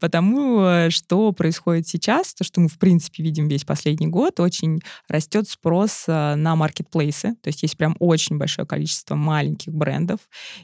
Потому 0.02 0.64
э, 0.64 0.90
что 0.90 1.30
происходит 1.30 1.86
сейчас, 1.86 2.34
то, 2.34 2.42
что 2.42 2.60
мы, 2.60 2.66
в 2.66 2.76
принципе, 2.76 3.22
видим 3.22 3.46
весь 3.46 3.62
последний 3.62 4.08
год, 4.08 4.40
очень 4.40 4.80
растет 5.06 5.48
спрос 5.48 6.06
э, 6.08 6.34
на 6.34 6.56
маркетплейсы. 6.56 7.36
То 7.40 7.46
есть 7.50 7.62
есть 7.62 7.76
прям 7.76 7.94
очень 8.00 8.36
большое 8.36 8.66
количество 8.66 9.14
маленьких 9.14 9.72
брендов, 9.72 10.18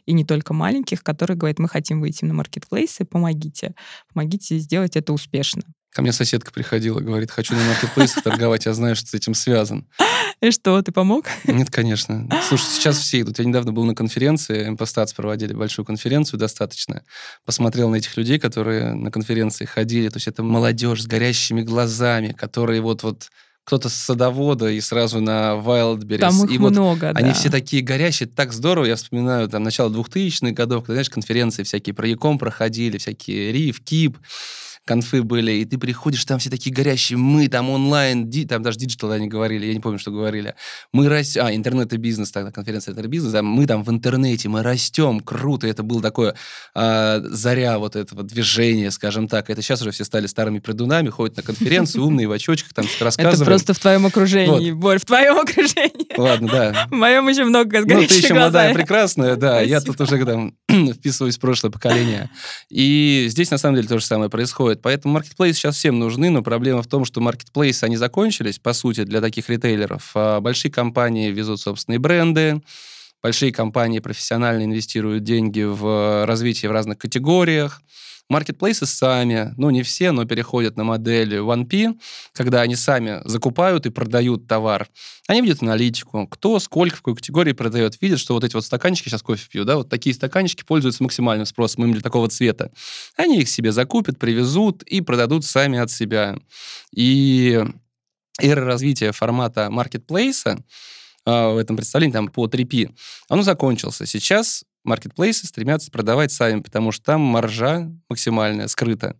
и 0.07 0.12
не 0.12 0.24
только 0.24 0.55
маленьких, 0.55 1.05
которые 1.05 1.37
говорят, 1.37 1.61
мы 1.61 1.68
хотим 1.68 2.01
выйти 2.01 2.24
на 2.24 2.35
маркетплейсы, 2.35 3.05
помогите. 3.05 3.77
Помогите 4.12 4.59
сделать 4.59 4.96
это 4.96 5.12
успешно. 5.12 5.62
Ко 5.99 6.03
мне 6.03 6.13
соседка 6.13 6.53
приходила, 6.53 7.01
говорит, 7.01 7.33
хочу 7.33 7.57
на 7.57 7.65
маркетплейсе 7.65 8.21
торговать, 8.21 8.67
я 8.67 8.73
знаю, 8.73 8.95
что 8.95 9.09
с 9.09 9.15
этим 9.15 9.35
связан. 9.35 9.85
И 10.41 10.53
что, 10.53 10.81
ты 10.81 10.93
помог? 10.93 11.25
Нет, 11.43 11.71
конечно. 11.71 12.29
Слушай, 12.47 12.67
сейчас 12.67 12.99
все 12.99 13.23
идут. 13.23 13.41
Я 13.41 13.45
недавно 13.45 13.73
был 13.73 13.83
на 13.83 13.97
конференции, 13.97 14.69
MPSTATS 14.68 15.14
проводили 15.15 15.55
большую 15.55 15.85
конференцию 15.85 16.39
достаточно. 16.39 17.03
Посмотрел 17.45 17.91
на 17.91 17.97
этих 17.97 18.17
людей, 18.17 18.39
которые 18.39 18.95
на 18.95 19.11
конференции 19.11 19.65
ходили. 19.65 20.09
То 20.09 20.19
есть 20.19 20.29
это 20.29 20.45
молодежь 20.45 21.03
с 21.03 21.07
горящими 21.09 21.63
глазами, 21.63 22.29
которые 22.29 22.81
вот-вот 22.81 23.29
кто-то 23.65 23.89
с 23.89 23.95
Садовода 23.94 24.71
и 24.71 24.81
сразу 24.81 25.21
на 25.21 25.61
Wildberries. 25.61 26.19
Там 26.19 26.45
их 26.45 26.53
и 26.53 26.59
вот 26.59 26.71
много, 26.71 27.11
Они 27.11 27.31
да. 27.31 27.35
все 27.35 27.51
такие 27.51 27.83
горящие, 27.83 28.29
так 28.29 28.53
здорово. 28.53 28.85
Я 28.85 28.95
вспоминаю 28.95 29.49
там 29.49 29.65
начало 29.65 29.91
2000-х 29.91 30.53
годов, 30.53 30.85
когда, 30.85 30.95
знаешь, 30.95 31.11
конференции 31.11 31.65
всякие 31.65 31.93
про 31.93 32.07
e-com 32.07 32.38
проходили, 32.39 32.99
всякие 32.99 33.51
РИФ, 33.51 33.81
КИБ 33.81 34.18
конфы 34.88 35.22
были, 35.22 35.53
и 35.53 35.64
ты 35.66 35.77
приходишь, 35.77 36.24
там 36.24 36.38
все 36.38 36.48
такие 36.48 36.74
горящие, 36.74 37.18
мы 37.18 37.48
там 37.48 37.68
онлайн, 37.68 38.31
ди, 38.31 38.46
там 38.46 38.62
даже 38.62 38.79
digital 38.79 39.11
они 39.11 39.29
говорили, 39.29 39.66
я 39.66 39.74
не 39.74 39.81
помню, 39.81 39.98
что 39.98 40.11
говорили. 40.11 40.55
Мы 40.94 41.11
растем, 41.11 41.44
а, 41.44 41.55
интернет 41.55 41.92
и 41.92 41.98
бизнес, 41.98 42.31
тогда 42.31 42.51
конференция 42.51 42.92
интернет 42.92 43.11
и 43.11 43.12
бизнес, 43.12 43.33
да, 43.33 43.42
мы 43.42 43.66
там 43.66 43.85
в 43.85 43.90
интернете, 43.90 44.48
мы 44.48 44.62
растем, 44.62 45.20
круто, 45.20 45.66
это 45.66 45.83
было 45.83 46.01
такое 46.01 46.35
а, 46.74 47.20
заря 47.22 47.79
вот 47.79 47.96
этого 47.96 48.22
движения, 48.22 48.90
скажем 48.90 49.29
так. 49.29 49.51
Это 49.51 49.61
сейчас 49.61 49.83
уже 49.83 49.90
все 49.90 50.05
стали 50.05 50.27
старыми 50.27 50.59
придунами, 50.59 51.11
ходят 51.11 51.37
на 51.37 51.42
конференцию, 51.42 52.05
умные, 52.07 52.27
в 52.27 52.33
очочках, 52.33 52.72
там 52.72 52.87
что-то 52.87 53.05
рассказывают. 53.05 53.40
Это 53.40 53.44
просто 53.44 53.74
в 53.74 53.79
твоем 53.79 54.07
окружении, 54.07 54.72
Борь, 54.72 54.98
в 54.98 55.05
твоем 55.05 55.38
окружении. 55.38 56.18
Ладно, 56.18 56.48
да. 56.48 56.87
В 56.90 56.94
моем 56.94 57.29
еще 57.29 57.44
много 57.44 57.83
с 57.83 57.85
Ну, 57.85 58.07
ты 58.07 58.14
еще 58.14 58.33
молодая, 58.33 58.68
глазами. 58.68 58.74
прекрасная, 58.74 59.37
да. 59.37 59.61
Я 59.61 59.81
Спасибо. 59.81 59.98
тут 59.98 60.09
уже 60.09 60.24
там 60.24 60.55
вписываюсь 60.94 61.37
в 61.37 61.40
прошлое 61.40 61.70
поколение. 61.70 62.31
И 62.70 63.27
здесь, 63.29 63.51
на 63.51 63.59
самом 63.59 63.77
деле, 63.77 63.88
то 63.88 63.98
же 63.98 64.05
самое 64.05 64.31
происходит. 64.31 64.78
Поэтому 64.83 65.14
маркетплейсы 65.14 65.59
сейчас 65.59 65.77
всем 65.77 65.99
нужны, 65.99 66.31
но 66.31 66.43
проблема 66.43 66.83
в 66.83 66.87
том, 66.87 67.05
что 67.05 67.21
маркетплейсы, 67.21 67.85
они 67.85 67.97
закончились, 67.97 68.59
по 68.59 68.73
сути, 68.73 69.05
для 69.05 69.21
таких 69.21 69.49
ритейлеров. 69.49 70.12
А 70.14 70.41
большие 70.41 70.73
компании 70.73 71.31
везут 71.31 71.61
собственные 71.61 71.99
бренды, 71.99 72.62
большие 73.23 73.53
компании 73.53 73.99
профессионально 73.99 74.64
инвестируют 74.64 75.25
деньги 75.25 75.62
в 75.62 76.25
развитие 76.27 76.69
в 76.69 76.73
разных 76.73 76.99
категориях. 76.99 77.83
Маркетплейсы 78.29 78.85
сами, 78.85 79.55
ну 79.57 79.71
не 79.71 79.83
все, 79.83 80.12
но 80.12 80.27
переходят 80.27 80.77
на 80.77 80.85
модель 80.85 81.37
1P, 81.37 81.99
когда 82.33 82.61
они 82.61 82.77
сами 82.77 83.23
закупают 83.25 83.87
и 83.87 83.91
продают 83.91 84.47
товар. 84.47 84.88
Они 85.27 85.41
видят 85.41 85.62
аналитику, 85.62 86.27
кто 86.27 86.59
сколько 86.59 86.97
в 86.97 86.99
какой 86.99 87.17
категории 87.17 87.53
продает. 87.53 88.01
Видят, 88.03 88.21
что 88.21 88.35
вот 88.35 88.45
эти 88.45 88.55
вот 88.55 88.67
стаканчики, 88.67 89.09
сейчас 89.09 89.23
кофе 89.23 89.49
пью, 89.51 89.64
да, 89.64 89.77
вот 89.77 89.88
такие 89.88 90.14
стаканчики 90.14 90.62
пользуются 90.62 91.03
максимальным 91.03 91.47
спросом 91.47 91.85
именно 91.85 92.03
такого 92.03 92.29
цвета. 92.29 92.71
Они 93.17 93.41
их 93.41 93.49
себе 93.49 93.73
закупят, 93.73 94.19
привезут 94.19 94.83
и 94.83 95.01
продадут 95.01 95.47
сами 95.47 95.79
от 95.79 95.91
себя. 95.91 96.37
И 96.95 97.64
эра 98.41 98.64
развития 98.64 99.12
формата 99.12 99.71
маркетплейса 99.71 100.62
а, 101.25 101.51
в 101.53 101.57
этом 101.57 101.77
представлении 101.77 102.12
там 102.12 102.29
по 102.29 102.47
3P, 102.47 102.95
оно 103.29 103.43
закончился. 103.43 104.07
Сейчас 104.07 104.64
маркетплейсы 104.85 105.47
стремятся 105.47 105.91
продавать 105.91 106.33
сами, 106.33 106.61
потому 106.61 106.93
что 106.93 107.05
там 107.05 107.21
маржа 107.21 107.91
максимальная, 108.09 108.69
скрыта. 108.69 109.17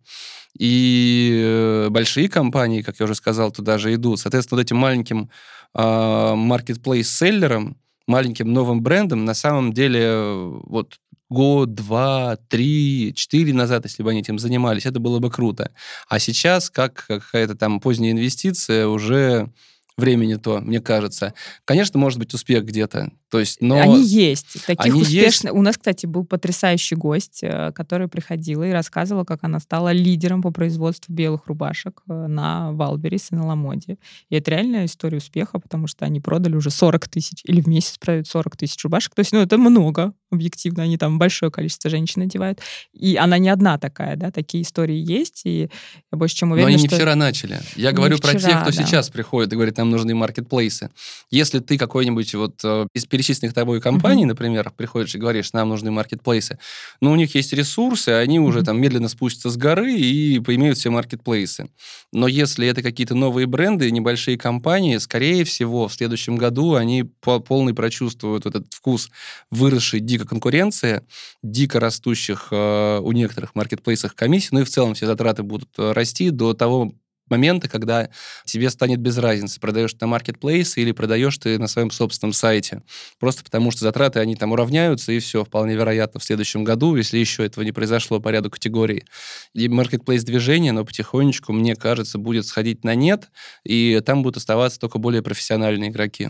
И 0.57 1.39
э, 1.43 1.89
большие 1.89 2.27
компании, 2.27 2.81
как 2.81 2.99
я 2.99 3.05
уже 3.05 3.15
сказал, 3.15 3.51
туда 3.51 3.77
же 3.77 3.93
идут. 3.93 4.19
Соответственно, 4.19 4.57
вот 4.57 4.65
этим 4.65 4.77
маленьким 4.77 5.29
а, 5.73 6.35
маркетплейс-селлерам, 6.35 7.77
маленьким 8.07 8.51
новым 8.51 8.81
брендам 8.81 9.25
на 9.25 9.35
самом 9.35 9.71
деле 9.71 10.01
э, 10.01 10.59
вот 10.63 10.97
год, 11.29 11.75
два, 11.75 12.37
три, 12.47 13.13
четыре 13.15 13.53
назад, 13.53 13.85
если 13.85 14.01
бы 14.01 14.09
они 14.09 14.21
этим 14.21 14.39
занимались, 14.39 14.87
это 14.87 14.99
было 14.99 15.19
бы 15.19 15.29
круто. 15.29 15.71
А 16.07 16.17
сейчас, 16.17 16.71
как 16.71 17.05
какая-то 17.07 17.55
там 17.55 17.79
поздняя 17.79 18.11
инвестиция, 18.11 18.87
уже 18.87 19.51
времени 19.95 20.35
то, 20.35 20.59
мне 20.59 20.79
кажется. 20.79 21.33
Конечно, 21.65 21.99
может 21.99 22.17
быть 22.17 22.33
успех 22.33 22.65
где-то. 22.65 23.11
То 23.29 23.39
есть, 23.39 23.61
но... 23.61 23.79
Они 23.79 24.03
есть. 24.03 24.65
Таких 24.65 24.93
Они 24.93 25.01
успешных... 25.01 25.53
У 25.53 25.61
нас, 25.61 25.77
кстати, 25.77 26.05
был 26.05 26.25
потрясающий 26.25 26.95
гость, 26.95 27.39
э, 27.43 27.71
который 27.73 28.07
приходила 28.07 28.63
и 28.63 28.71
рассказывала, 28.71 29.23
как 29.23 29.43
она 29.43 29.59
стала 29.59 29.91
лидером 29.91 30.41
по 30.41 30.51
производству 30.51 31.13
белых 31.13 31.45
рубашек 31.47 32.01
э, 32.09 32.27
на 32.27 32.71
Валберис 32.71 33.27
и 33.31 33.35
на 33.35 33.45
Ламоде. 33.45 33.97
И 34.29 34.35
это 34.35 34.51
реальная 34.51 34.85
история 34.85 35.17
успеха, 35.17 35.59
потому 35.59 35.87
что 35.87 36.05
они 36.05 36.19
продали 36.19 36.55
уже 36.55 36.71
40 36.71 37.07
тысяч, 37.07 37.41
или 37.45 37.61
в 37.61 37.67
месяц 37.67 37.97
продают 37.97 38.27
40 38.27 38.57
тысяч 38.57 38.83
рубашек. 38.83 39.13
То 39.13 39.19
есть, 39.19 39.31
ну, 39.31 39.39
это 39.39 39.57
много, 39.57 40.13
объективно. 40.31 40.83
Они 40.83 40.97
там 40.97 41.19
большое 41.19 41.51
количество 41.51 41.89
женщин 41.89 42.23
одевают. 42.23 42.59
И 42.93 43.15
она 43.15 43.37
не 43.37 43.49
одна 43.49 43.77
такая, 43.77 44.15
да, 44.15 44.31
такие 44.31 44.63
истории 44.63 44.97
есть. 44.97 45.41
И 45.45 45.69
я 46.11 46.17
больше 46.17 46.35
чем 46.35 46.49
Но 46.49 46.55
уверена, 46.55 46.73
они 46.73 46.81
не 46.81 46.87
что... 46.87 46.95
вчера 46.95 47.15
начали. 47.15 47.59
Я 47.75 47.89
Не 47.89 47.95
говорю 47.95 48.17
про 48.17 48.29
вчера, 48.29 48.49
тех, 48.49 48.61
кто 48.61 48.71
да. 48.71 48.85
сейчас 48.85 49.09
приходит 49.09 49.53
и 49.53 49.55
говорит, 49.55 49.77
нам 49.77 49.89
нужны 49.89 50.15
маркетплейсы. 50.15 50.89
Если 51.29 51.59
ты 51.59 51.77
какой-нибудь 51.77 52.33
вот 52.35 52.61
э, 52.63 52.87
из 52.93 53.05
перечисленных 53.19 53.53
тобой 53.53 53.81
компаний, 53.81 54.23
например, 54.25 54.71
приходишь 54.77 55.13
и 55.13 55.17
говоришь, 55.17 55.51
нам 55.51 55.67
нужны 55.69 55.91
маркетплейсы, 55.91 56.57
но 57.01 57.11
у 57.11 57.15
них 57.17 57.35
есть 57.35 57.51
ресурсы, 57.51 58.09
они 58.09 58.39
уже 58.39 58.59
Мгм. 58.59 58.65
там 58.65 58.81
медленно 58.81 59.09
спустятся 59.09 59.49
с 59.49 59.57
горы 59.57 59.93
и 59.93 60.39
поимеют 60.39 60.77
все 60.77 60.89
маркетплейсы. 60.89 61.69
Но 62.13 62.27
если 62.27 62.65
это 62.65 62.81
какие-то 62.81 63.15
новые 63.15 63.45
бренды, 63.45 63.91
небольшие 63.91 64.37
компании, 64.37 64.97
скорее 64.97 65.43
всего, 65.43 65.87
в 65.89 65.93
следующем 65.93 66.37
году 66.37 66.75
они 66.75 67.03
по 67.03 67.39
полный 67.39 67.73
прочувствуют 67.73 68.45
этот 68.45 68.73
вкус 68.73 69.09
выросшей 69.51 69.99
дико 69.99 70.25
конкуренции, 70.25 71.01
дико 71.43 71.79
растущих 71.81 72.47
э, 72.51 72.99
у 73.03 73.11
некоторых 73.11 73.53
маркетплейсах 73.53 74.15
комиссий, 74.15 74.49
ну 74.51 74.61
и 74.61 74.63
в 74.63 74.69
целом 74.69 74.93
все 74.93 75.05
затраты 75.07 75.43
будут 75.43 75.69
э, 75.77 75.91
расти 75.91 76.29
до 76.29 76.53
того 76.53 76.93
момента, 77.29 77.67
когда 77.67 78.09
тебе 78.45 78.69
станет 78.69 78.99
без 78.99 79.17
разницы, 79.17 79.59
продаешь 79.59 79.93
ты 79.93 79.97
на 80.01 80.07
маркетплейсе 80.07 80.81
или 80.81 80.91
продаешь 80.91 81.37
ты 81.37 81.57
на 81.57 81.67
своем 81.67 81.91
собственном 81.91 82.33
сайте. 82.33 82.83
Просто 83.19 83.43
потому 83.43 83.71
что 83.71 83.81
затраты, 83.81 84.19
они 84.19 84.35
там 84.35 84.51
уравняются, 84.51 85.11
и 85.11 85.19
все, 85.19 85.43
вполне 85.43 85.75
вероятно, 85.75 86.19
в 86.19 86.23
следующем 86.23 86.63
году, 86.63 86.95
если 86.95 87.17
еще 87.17 87.45
этого 87.45 87.63
не 87.63 87.71
произошло 87.71 88.19
по 88.19 88.29
ряду 88.29 88.49
категорий. 88.49 89.05
И 89.53 89.67
маркетплейс 89.67 90.23
движение, 90.23 90.71
но 90.71 90.85
потихонечку, 90.85 91.53
мне 91.53 91.75
кажется, 91.75 92.17
будет 92.17 92.45
сходить 92.45 92.83
на 92.83 92.95
нет, 92.95 93.29
и 93.63 94.01
там 94.05 94.23
будут 94.23 94.37
оставаться 94.37 94.79
только 94.79 94.97
более 94.97 95.21
профессиональные 95.21 95.89
игроки. 95.89 96.29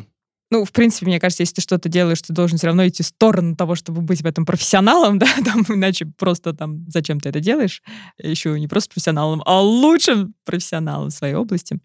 Ну, 0.51 0.65
в 0.65 0.71
принципе, 0.71 1.05
мне 1.05 1.19
кажется, 1.19 1.43
если 1.43 1.55
ты 1.55 1.61
что-то 1.61 1.89
делаешь, 1.89 2.21
ты 2.21 2.33
должен 2.33 2.57
все 2.57 2.67
равно 2.67 2.87
идти 2.87 3.03
в 3.03 3.05
сторону 3.05 3.55
того, 3.55 3.75
чтобы 3.75 4.01
быть 4.01 4.21
в 4.21 4.25
этом 4.25 4.45
профессионалом, 4.45 5.19
да, 5.19 5.27
там, 5.45 5.63
иначе 5.69 6.07
просто 6.17 6.53
там, 6.53 6.85
зачем 6.89 7.19
ты 7.19 7.29
это 7.29 7.39
делаешь? 7.39 7.83
Еще 8.17 8.59
не 8.59 8.67
просто 8.67 8.89
профессионалом, 8.89 9.43
а 9.45 9.61
лучшим 9.61 10.33
профессионалом 10.45 11.09
в 11.09 11.13
своей 11.13 11.35
области. 11.35 11.79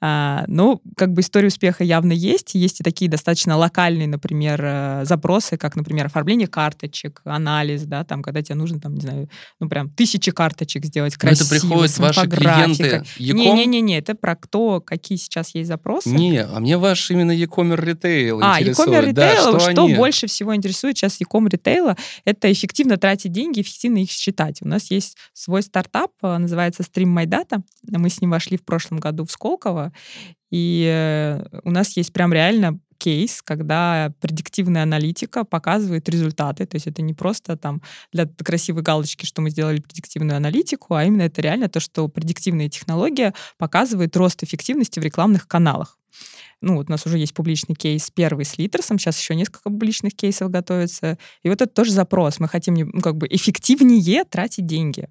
А, 0.00 0.44
ну, 0.46 0.80
как 0.96 1.12
бы 1.12 1.22
история 1.22 1.48
успеха 1.48 1.82
явно 1.82 2.12
есть. 2.12 2.54
Есть 2.54 2.80
и 2.80 2.84
такие 2.84 3.10
достаточно 3.10 3.56
локальные, 3.56 4.06
например, 4.06 4.60
э, 4.62 5.04
запросы, 5.04 5.56
как, 5.56 5.74
например, 5.74 6.06
оформление 6.06 6.46
карточек, 6.46 7.20
анализ, 7.24 7.82
да, 7.82 8.04
там, 8.04 8.22
когда 8.22 8.42
тебе 8.42 8.54
нужно, 8.54 8.80
там, 8.80 8.94
не 8.94 9.00
знаю, 9.00 9.28
ну, 9.58 9.68
прям 9.68 9.90
тысячи 9.90 10.30
карточек 10.30 10.84
сделать 10.84 11.16
Но 11.20 11.30
это 11.30 11.48
красиво, 11.48 11.68
приходят 11.68 11.98
ваши 11.98 12.28
клиенты? 12.28 13.04
Не-не-не, 13.18 13.98
это 13.98 14.14
про 14.14 14.36
то, 14.36 14.80
какие 14.80 15.18
сейчас 15.18 15.54
есть 15.54 15.68
запросы. 15.68 16.10
Не, 16.10 16.44
а 16.44 16.60
мне 16.60 16.78
ваш 16.78 17.10
именно 17.10 17.32
e-commerce 17.32 18.03
ритейл 18.04 18.40
А, 18.42 18.60
интересует. 18.60 18.88
e-commerce 18.88 19.12
Да, 19.12 19.30
ритейла, 19.30 19.60
что, 19.60 19.72
что, 19.72 19.84
они? 19.84 19.94
больше 19.94 20.26
всего 20.26 20.54
интересует 20.54 20.96
сейчас 20.96 21.20
e-commerce 21.20 21.50
ритейла, 21.50 21.96
это 22.24 22.52
эффективно 22.52 22.96
тратить 22.96 23.32
деньги, 23.32 23.60
эффективно 23.60 23.98
их 23.98 24.10
считать. 24.10 24.62
У 24.62 24.68
нас 24.68 24.90
есть 24.90 25.16
свой 25.32 25.62
стартап, 25.62 26.12
э, 26.22 26.36
называется 26.38 26.82
Stream 26.82 27.14
My 27.14 27.26
Data. 27.26 27.62
Мы 27.88 28.10
с 28.10 28.20
ним 28.20 28.30
вошли 28.30 28.56
в 28.56 28.64
прошлом 28.64 28.98
году 28.98 29.24
в 29.24 29.30
Сколково, 29.30 29.92
и 30.50 30.88
э, 30.88 31.44
у 31.64 31.70
нас 31.70 31.96
есть 31.96 32.12
прям 32.12 32.32
реально 32.32 32.78
кейс, 32.96 33.42
когда 33.42 34.12
предиктивная 34.20 34.84
аналитика 34.84 35.44
показывает 35.44 36.08
результаты. 36.08 36.64
То 36.64 36.76
есть 36.76 36.86
это 36.86 37.02
не 37.02 37.12
просто 37.12 37.56
там 37.56 37.82
для 38.12 38.26
красивой 38.26 38.82
галочки, 38.82 39.26
что 39.26 39.42
мы 39.42 39.50
сделали 39.50 39.80
предиктивную 39.80 40.36
аналитику, 40.36 40.94
а 40.94 41.04
именно 41.04 41.22
это 41.22 41.42
реально 41.42 41.68
то, 41.68 41.80
что 41.80 42.08
предиктивная 42.08 42.68
технология 42.68 43.34
показывает 43.58 44.16
рост 44.16 44.42
эффективности 44.42 45.00
в 45.00 45.02
рекламных 45.02 45.48
каналах. 45.48 45.98
Ну, 46.60 46.76
вот 46.76 46.88
у 46.88 46.90
нас 46.90 47.04
уже 47.06 47.18
есть 47.18 47.34
публичный 47.34 47.74
кейс 47.74 48.10
первый 48.10 48.44
с 48.44 48.58
Литерсом, 48.58 48.98
сейчас 48.98 49.18
еще 49.18 49.34
несколько 49.34 49.70
публичных 49.70 50.14
кейсов 50.14 50.50
готовится. 50.50 51.18
И 51.42 51.48
вот 51.48 51.60
это 51.60 51.72
тоже 51.72 51.92
запрос. 51.92 52.40
Мы 52.40 52.48
хотим 52.48 52.74
ну, 52.74 53.00
как 53.00 53.16
бы 53.16 53.26
эффективнее 53.28 54.24
тратить 54.24 54.66
деньги. 54.66 55.08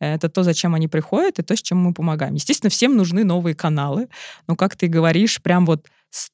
Это 0.00 0.30
то, 0.30 0.42
зачем 0.42 0.74
они 0.74 0.88
приходят, 0.88 1.38
и 1.38 1.42
то, 1.42 1.54
с 1.54 1.60
чем 1.60 1.78
мы 1.78 1.92
помогаем. 1.92 2.34
Естественно, 2.34 2.70
всем 2.70 2.96
нужны 2.96 3.22
новые 3.22 3.54
каналы. 3.54 4.08
Но, 4.46 4.56
как 4.56 4.74
ты 4.74 4.86
говоришь, 4.86 5.42
прям 5.42 5.66
вот 5.66 5.88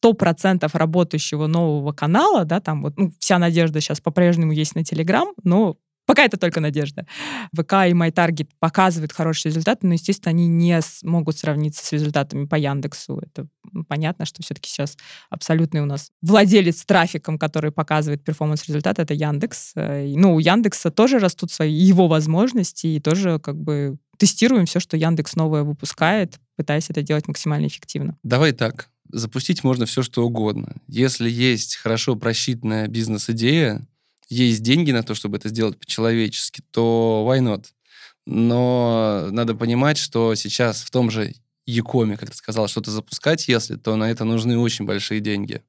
100% 0.04 0.70
работающего 0.72 1.46
нового 1.48 1.92
канала, 1.92 2.44
да, 2.44 2.60
там 2.60 2.82
вот, 2.82 2.96
ну, 2.96 3.12
вся 3.18 3.38
надежда 3.38 3.80
сейчас 3.80 4.00
по-прежнему 4.00 4.52
есть 4.52 4.74
на 4.76 4.84
Телеграм, 4.84 5.28
но 5.42 5.76
Пока 6.06 6.24
это 6.24 6.36
только 6.36 6.60
надежда. 6.60 7.06
ВК 7.52 7.72
и 7.72 7.92
MyTarget 7.92 8.48
показывают 8.60 9.12
хорошие 9.12 9.50
результаты, 9.50 9.86
но, 9.86 9.94
естественно, 9.94 10.30
они 10.30 10.46
не 10.46 10.80
могут 11.02 11.36
сравниться 11.36 11.84
с 11.84 11.92
результатами 11.92 12.46
по 12.46 12.54
Яндексу. 12.54 13.18
Это 13.18 13.48
понятно, 13.88 14.24
что 14.24 14.42
все-таки 14.42 14.70
сейчас 14.70 14.96
абсолютный 15.30 15.80
у 15.80 15.84
нас 15.86 16.10
владелец 16.22 16.84
трафиком, 16.84 17.38
который 17.38 17.72
показывает 17.72 18.22
перформанс-результат, 18.24 19.00
это 19.00 19.14
Яндекс. 19.14 19.72
Э, 19.74 20.06
ну, 20.16 20.34
у 20.34 20.38
Яндекса 20.38 20.90
тоже 20.90 21.18
растут 21.18 21.50
свои 21.50 21.72
его 21.72 22.06
возможности, 22.06 22.86
и 22.86 23.00
тоже 23.00 23.40
как 23.40 23.56
бы 23.56 23.98
тестируем 24.16 24.66
все, 24.66 24.80
что 24.80 24.96
Яндекс 24.96 25.34
новое 25.34 25.64
выпускает, 25.64 26.38
пытаясь 26.56 26.88
это 26.88 27.02
делать 27.02 27.26
максимально 27.28 27.66
эффективно. 27.66 28.16
Давай 28.22 28.52
так. 28.52 28.90
Запустить 29.10 29.62
можно 29.64 29.86
все, 29.86 30.02
что 30.02 30.24
угодно. 30.24 30.76
Если 30.88 31.28
есть 31.28 31.76
хорошо 31.76 32.16
просчитанная 32.16 32.88
бизнес-идея, 32.88 33.86
есть 34.28 34.62
деньги 34.62 34.90
на 34.92 35.02
то, 35.02 35.14
чтобы 35.14 35.36
это 35.36 35.48
сделать 35.48 35.78
по-человечески, 35.78 36.62
то 36.70 37.26
why 37.28 37.40
not? 37.40 37.66
Но 38.26 39.28
надо 39.30 39.54
понимать, 39.54 39.98
что 39.98 40.34
сейчас 40.34 40.82
в 40.82 40.90
том 40.90 41.10
же 41.10 41.34
Якоме, 41.66 42.16
как 42.16 42.30
ты 42.30 42.36
сказал, 42.36 42.68
что-то 42.68 42.90
запускать, 42.90 43.48
если, 43.48 43.76
то 43.76 43.96
на 43.96 44.10
это 44.10 44.24
нужны 44.24 44.58
очень 44.58 44.84
большие 44.84 45.20
деньги. 45.20 45.62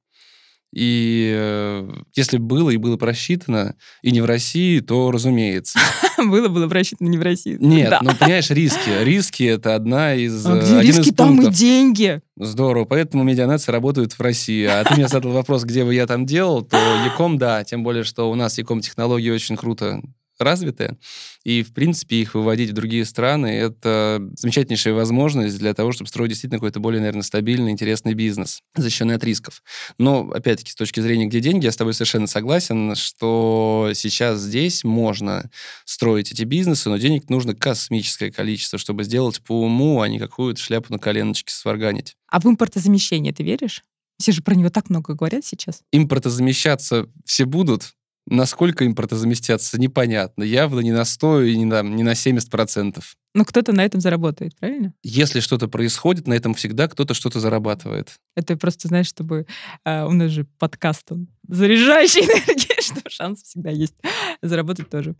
И 0.72 1.32
э, 1.34 1.90
если 2.14 2.36
было 2.36 2.70
и 2.70 2.76
было 2.76 2.96
просчитано, 2.96 3.74
и 4.02 4.10
не 4.10 4.20
в 4.20 4.26
России, 4.26 4.80
то 4.80 5.10
разумеется. 5.10 5.78
Было, 6.18 6.48
было 6.48 6.66
просчитано 6.66 7.06
не 7.08 7.16
в 7.16 7.22
России. 7.22 7.56
Нет, 7.60 7.94
ну 8.02 8.10
понимаешь, 8.12 8.50
риски. 8.50 8.90
Риски 9.04 9.44
это 9.44 9.76
одна 9.76 10.16
из. 10.16 10.44
А 10.44 10.58
где 10.58 10.82
риски, 10.82 11.12
там 11.12 11.40
и 11.40 11.48
деньги. 11.48 12.20
Здорово, 12.36 12.86
поэтому 12.86 13.22
медианации 13.22 13.70
работают 13.70 14.14
в 14.14 14.20
России. 14.20 14.64
А 14.64 14.82
ты 14.82 14.94
мне 14.94 15.06
задал 15.06 15.30
вопрос, 15.30 15.62
где 15.62 15.84
бы 15.84 15.94
я 15.94 16.08
там 16.08 16.26
делал, 16.26 16.62
то 16.62 16.76
Яком, 17.04 17.38
да, 17.38 17.62
тем 17.62 17.84
более, 17.84 18.02
что 18.02 18.28
у 18.32 18.34
нас 18.34 18.58
Яком 18.58 18.80
технологии 18.80 19.30
очень 19.30 19.56
круто 19.56 20.02
развитые, 20.44 20.98
и, 21.44 21.62
в 21.62 21.72
принципе, 21.72 22.16
их 22.16 22.34
выводить 22.34 22.70
в 22.70 22.74
другие 22.74 23.04
страны— 23.04 23.46
это 23.46 24.20
замечательнейшая 24.36 24.94
возможность 24.94 25.58
для 25.58 25.74
того, 25.74 25.92
чтобы 25.92 26.08
строить 26.08 26.30
действительно 26.30 26.58
какой-то 26.58 26.80
более, 26.80 27.00
наверное, 27.00 27.22
стабильный, 27.22 27.72
интересный 27.72 28.14
бизнес, 28.14 28.60
защищенный 28.74 29.16
от 29.16 29.24
рисков. 29.24 29.62
Но, 29.98 30.30
опять-таки, 30.30 30.70
с 30.70 30.74
точки 30.74 31.00
зрения, 31.00 31.26
где 31.26 31.40
деньги, 31.40 31.64
я 31.64 31.72
с 31.72 31.76
тобой 31.76 31.94
совершенно 31.94 32.26
согласен, 32.26 32.94
что 32.94 33.90
сейчас 33.94 34.40
здесь 34.40 34.84
можно 34.84 35.50
строить 35.84 36.32
эти 36.32 36.42
бизнесы, 36.42 36.88
но 36.88 36.96
денег 36.96 37.28
нужно 37.30 37.54
космическое 37.54 38.30
количество, 38.30 38.78
чтобы 38.78 39.04
сделать 39.04 39.40
по 39.42 39.62
уму, 39.62 40.00
а 40.00 40.08
не 40.08 40.18
какую-то 40.18 40.60
шляпу 40.60 40.92
на 40.92 40.98
коленочке 40.98 41.52
сварганить. 41.52 42.14
А 42.28 42.40
в 42.40 42.46
импортозамещение 42.46 43.32
ты 43.32 43.42
веришь? 43.42 43.82
Все 44.18 44.32
же 44.32 44.42
про 44.42 44.54
него 44.54 44.68
так 44.68 44.90
много 44.90 45.14
говорят 45.14 45.44
сейчас. 45.44 45.82
Импортозамещаться 45.92 47.06
все 47.24 47.44
будут, 47.44 47.94
Насколько 48.30 48.86
импортозаместятся, 48.86 49.80
непонятно. 49.80 50.42
Явно 50.42 50.80
не 50.80 50.92
на 50.92 51.04
100 51.04 51.42
и 51.42 51.56
не 51.56 51.64
на, 51.64 51.82
не 51.82 52.02
на 52.02 52.12
70%. 52.12 53.02
Но 53.34 53.44
кто-то 53.44 53.72
на 53.72 53.84
этом 53.84 54.00
заработает, 54.02 54.54
правильно? 54.58 54.92
Если 55.02 55.40
что-то 55.40 55.66
происходит, 55.66 56.26
на 56.26 56.34
этом 56.34 56.52
всегда 56.52 56.88
кто-то 56.88 57.14
что-то 57.14 57.40
зарабатывает. 57.40 58.16
Это 58.36 58.56
просто, 58.56 58.88
знаешь, 58.88 59.06
чтобы... 59.06 59.46
Э, 59.84 60.04
у 60.04 60.12
нас 60.12 60.30
же 60.30 60.46
подкаст, 60.58 61.10
он 61.10 61.28
заряжающий 61.48 62.20
энергией, 62.24 62.82
что 62.82 63.00
шанс 63.08 63.42
всегда 63.42 63.70
есть 63.70 63.94
заработать 64.42 64.90
тоже. 64.90 65.14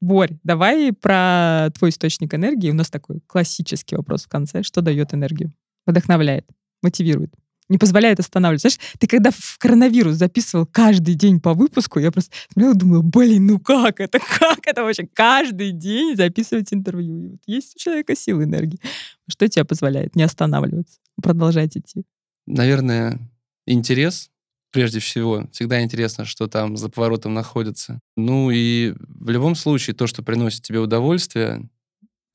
Борь, 0.00 0.38
давай 0.44 0.92
про 0.92 1.70
твой 1.76 1.90
источник 1.90 2.34
энергии. 2.34 2.70
У 2.70 2.74
нас 2.74 2.88
такой 2.88 3.20
классический 3.26 3.96
вопрос 3.96 4.26
в 4.26 4.28
конце. 4.28 4.62
Что 4.62 4.80
дает 4.80 5.12
энергию? 5.12 5.52
Вдохновляет, 5.86 6.46
мотивирует 6.82 7.34
не 7.68 7.78
позволяет 7.78 8.20
останавливаться. 8.20 8.68
Знаешь, 8.68 8.96
ты 8.98 9.06
когда 9.06 9.30
в 9.30 9.58
коронавирус 9.58 10.14
записывал 10.14 10.66
каждый 10.66 11.14
день 11.14 11.40
по 11.40 11.54
выпуску, 11.54 11.98
я 11.98 12.10
просто 12.10 12.34
смотрела 12.52 12.74
и 12.74 12.78
думала, 12.78 13.02
блин, 13.02 13.46
ну 13.46 13.60
как 13.60 14.00
это, 14.00 14.18
как 14.38 14.66
это 14.66 14.82
вообще 14.82 15.06
каждый 15.12 15.72
день 15.72 16.16
записывать 16.16 16.72
интервью? 16.72 17.32
Вот 17.32 17.40
есть 17.46 17.76
у 17.76 17.78
человека 17.78 18.16
силы 18.16 18.44
энергии. 18.44 18.80
Что 19.28 19.48
тебе 19.48 19.64
позволяет 19.64 20.16
не 20.16 20.22
останавливаться, 20.22 20.98
продолжать 21.22 21.76
идти? 21.76 22.04
Наверное, 22.46 23.18
интерес, 23.66 24.30
прежде 24.70 25.00
всего. 25.00 25.48
Всегда 25.52 25.82
интересно, 25.82 26.24
что 26.24 26.46
там 26.46 26.76
за 26.76 26.88
поворотом 26.88 27.34
находится. 27.34 28.00
Ну 28.16 28.50
и 28.50 28.94
в 28.98 29.30
любом 29.30 29.54
случае 29.54 29.94
то, 29.94 30.06
что 30.06 30.22
приносит 30.22 30.62
тебе 30.62 30.78
удовольствие, 30.78 31.68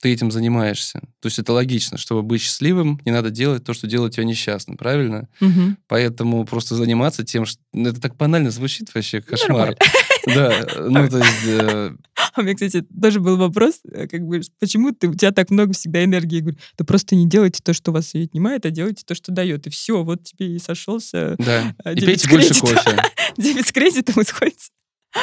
ты 0.03 0.11
этим 0.11 0.31
занимаешься. 0.31 0.99
То 1.21 1.27
есть 1.27 1.39
это 1.39 1.53
логично, 1.53 1.97
чтобы 1.97 2.23
быть 2.23 2.41
счастливым, 2.41 2.99
не 3.05 3.11
надо 3.13 3.29
делать 3.29 3.63
то, 3.63 3.73
что 3.73 3.87
делает 3.87 4.13
тебя 4.13 4.25
несчастным, 4.25 4.75
правильно? 4.75 5.29
Угу. 5.39 5.77
Поэтому 5.87 6.45
просто 6.45 6.75
заниматься 6.75 7.23
тем, 7.23 7.45
что... 7.45 7.61
Ну, 7.71 7.87
это 7.87 8.01
так 8.01 8.17
банально 8.17 8.51
звучит 8.51 8.93
вообще, 8.93 9.21
кошмар. 9.21 9.77
Да, 10.25 10.53
ну 10.77 11.09
то 11.09 11.19
есть... 11.19 11.47
Э, 11.47 11.91
а 12.35 12.41
у 12.41 12.43
меня, 12.43 12.53
кстати, 12.53 12.81
тоже 12.81 13.21
был 13.21 13.37
вопрос, 13.37 13.79
э, 13.89 14.07
как 14.07 14.21
бы, 14.27 14.41
почему 14.59 14.91
ты, 14.91 15.07
у 15.07 15.13
тебя 15.13 15.31
так 15.31 15.49
много 15.49 15.71
всегда 15.71 16.03
энергии? 16.03 16.35
Я 16.35 16.41
говорю, 16.41 16.57
да 16.77 16.83
просто 16.83 17.15
не 17.15 17.25
делайте 17.25 17.61
то, 17.63 17.73
что 17.73 17.93
вас 17.93 18.13
ее 18.13 18.25
отнимает, 18.25 18.65
а 18.65 18.71
делайте 18.71 19.05
то, 19.05 19.15
что 19.15 19.31
дает. 19.31 19.67
И 19.67 19.69
все, 19.69 20.03
вот 20.03 20.25
тебе 20.25 20.55
и 20.55 20.59
сошелся 20.59 21.35
Да, 21.39 21.73
э, 21.85 21.93
и 21.93 22.05
пейте 22.05 22.29
больше 22.29 22.59
кофе. 22.59 23.01
Дебет 23.37 23.67
с 23.67 23.71
кредитом 23.71 24.21
исходит. 24.21 24.59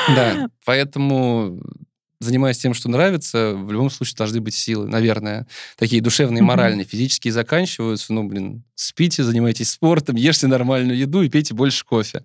Да, 0.08 0.48
поэтому 0.64 1.60
занимаясь 2.20 2.58
тем, 2.58 2.74
что 2.74 2.88
нравится, 2.88 3.54
в 3.54 3.72
любом 3.72 3.90
случае 3.90 4.16
должны 4.16 4.40
быть 4.40 4.54
силы, 4.54 4.86
наверное. 4.86 5.46
Такие 5.76 6.02
душевные, 6.02 6.42
моральные. 6.42 6.84
Физические 6.84 7.32
заканчиваются. 7.32 8.12
Ну, 8.12 8.24
блин, 8.24 8.62
спите, 8.74 9.24
занимайтесь 9.24 9.70
спортом, 9.70 10.16
ешьте 10.16 10.46
нормальную 10.46 10.98
еду 10.98 11.22
и 11.22 11.28
пейте 11.28 11.54
больше 11.54 11.84
кофе. 11.84 12.24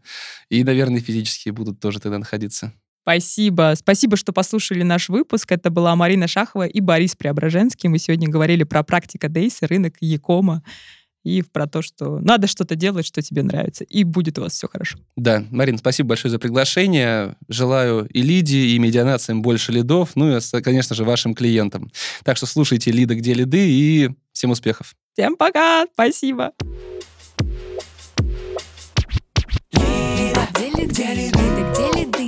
И, 0.49 0.63
наверное, 0.63 0.99
физические 0.99 1.53
будут 1.53 1.79
тоже 1.79 1.99
тогда 1.99 2.19
находиться. 2.19 2.73
Спасибо. 3.03 3.73
Спасибо, 3.77 4.17
что 4.17 4.33
послушали 4.33 4.81
наш 4.81 5.09
выпуск. 5.09 5.51
Это 5.51 5.69
была 5.69 5.95
Марина 5.95 6.27
Шахова 6.27 6.65
и 6.65 6.81
Борис 6.81 7.15
Преображенский. 7.15 7.87
Мы 7.87 7.99
сегодня 7.99 8.27
говорили 8.27 8.63
про 8.63 8.83
практика 8.83 9.29
Дейса, 9.29 9.67
рынок 9.67 9.93
Якома 10.01 10.63
и 11.25 11.41
про 11.41 11.67
то, 11.67 11.81
что 11.81 12.19
надо 12.19 12.47
что-то 12.47 12.75
делать, 12.75 13.05
что 13.05 13.21
тебе 13.21 13.41
нравится, 13.43 13.83
и 13.83 14.03
будет 14.03 14.37
у 14.37 14.43
вас 14.43 14.53
все 14.53 14.67
хорошо. 14.67 14.99
Да, 15.15 15.43
Марин, 15.49 15.77
спасибо 15.79 16.09
большое 16.09 16.31
за 16.31 16.39
приглашение. 16.39 17.35
Желаю 17.49 18.07
и 18.07 18.21
Лиде, 18.21 18.67
и 18.67 18.79
медианациям 18.79 19.41
больше 19.41 19.71
лидов, 19.71 20.11
ну 20.15 20.37
и, 20.37 20.39
конечно 20.61 20.95
же, 20.95 21.03
вашим 21.03 21.33
клиентам. 21.33 21.91
Так 22.23 22.37
что 22.37 22.45
слушайте 22.45 22.91
Лида, 22.91 23.15
где 23.15 23.33
лиды, 23.33 23.67
и 23.67 24.11
всем 24.31 24.51
успехов. 24.51 24.95
Всем 25.13 25.35
пока, 25.35 25.87
спасибо. 25.93 26.51
Лида, 29.73 30.47
где 30.53 30.69
лиды? 30.69 31.01
Лида, 31.01 31.63
где 31.71 31.85
лиды? 31.99 32.25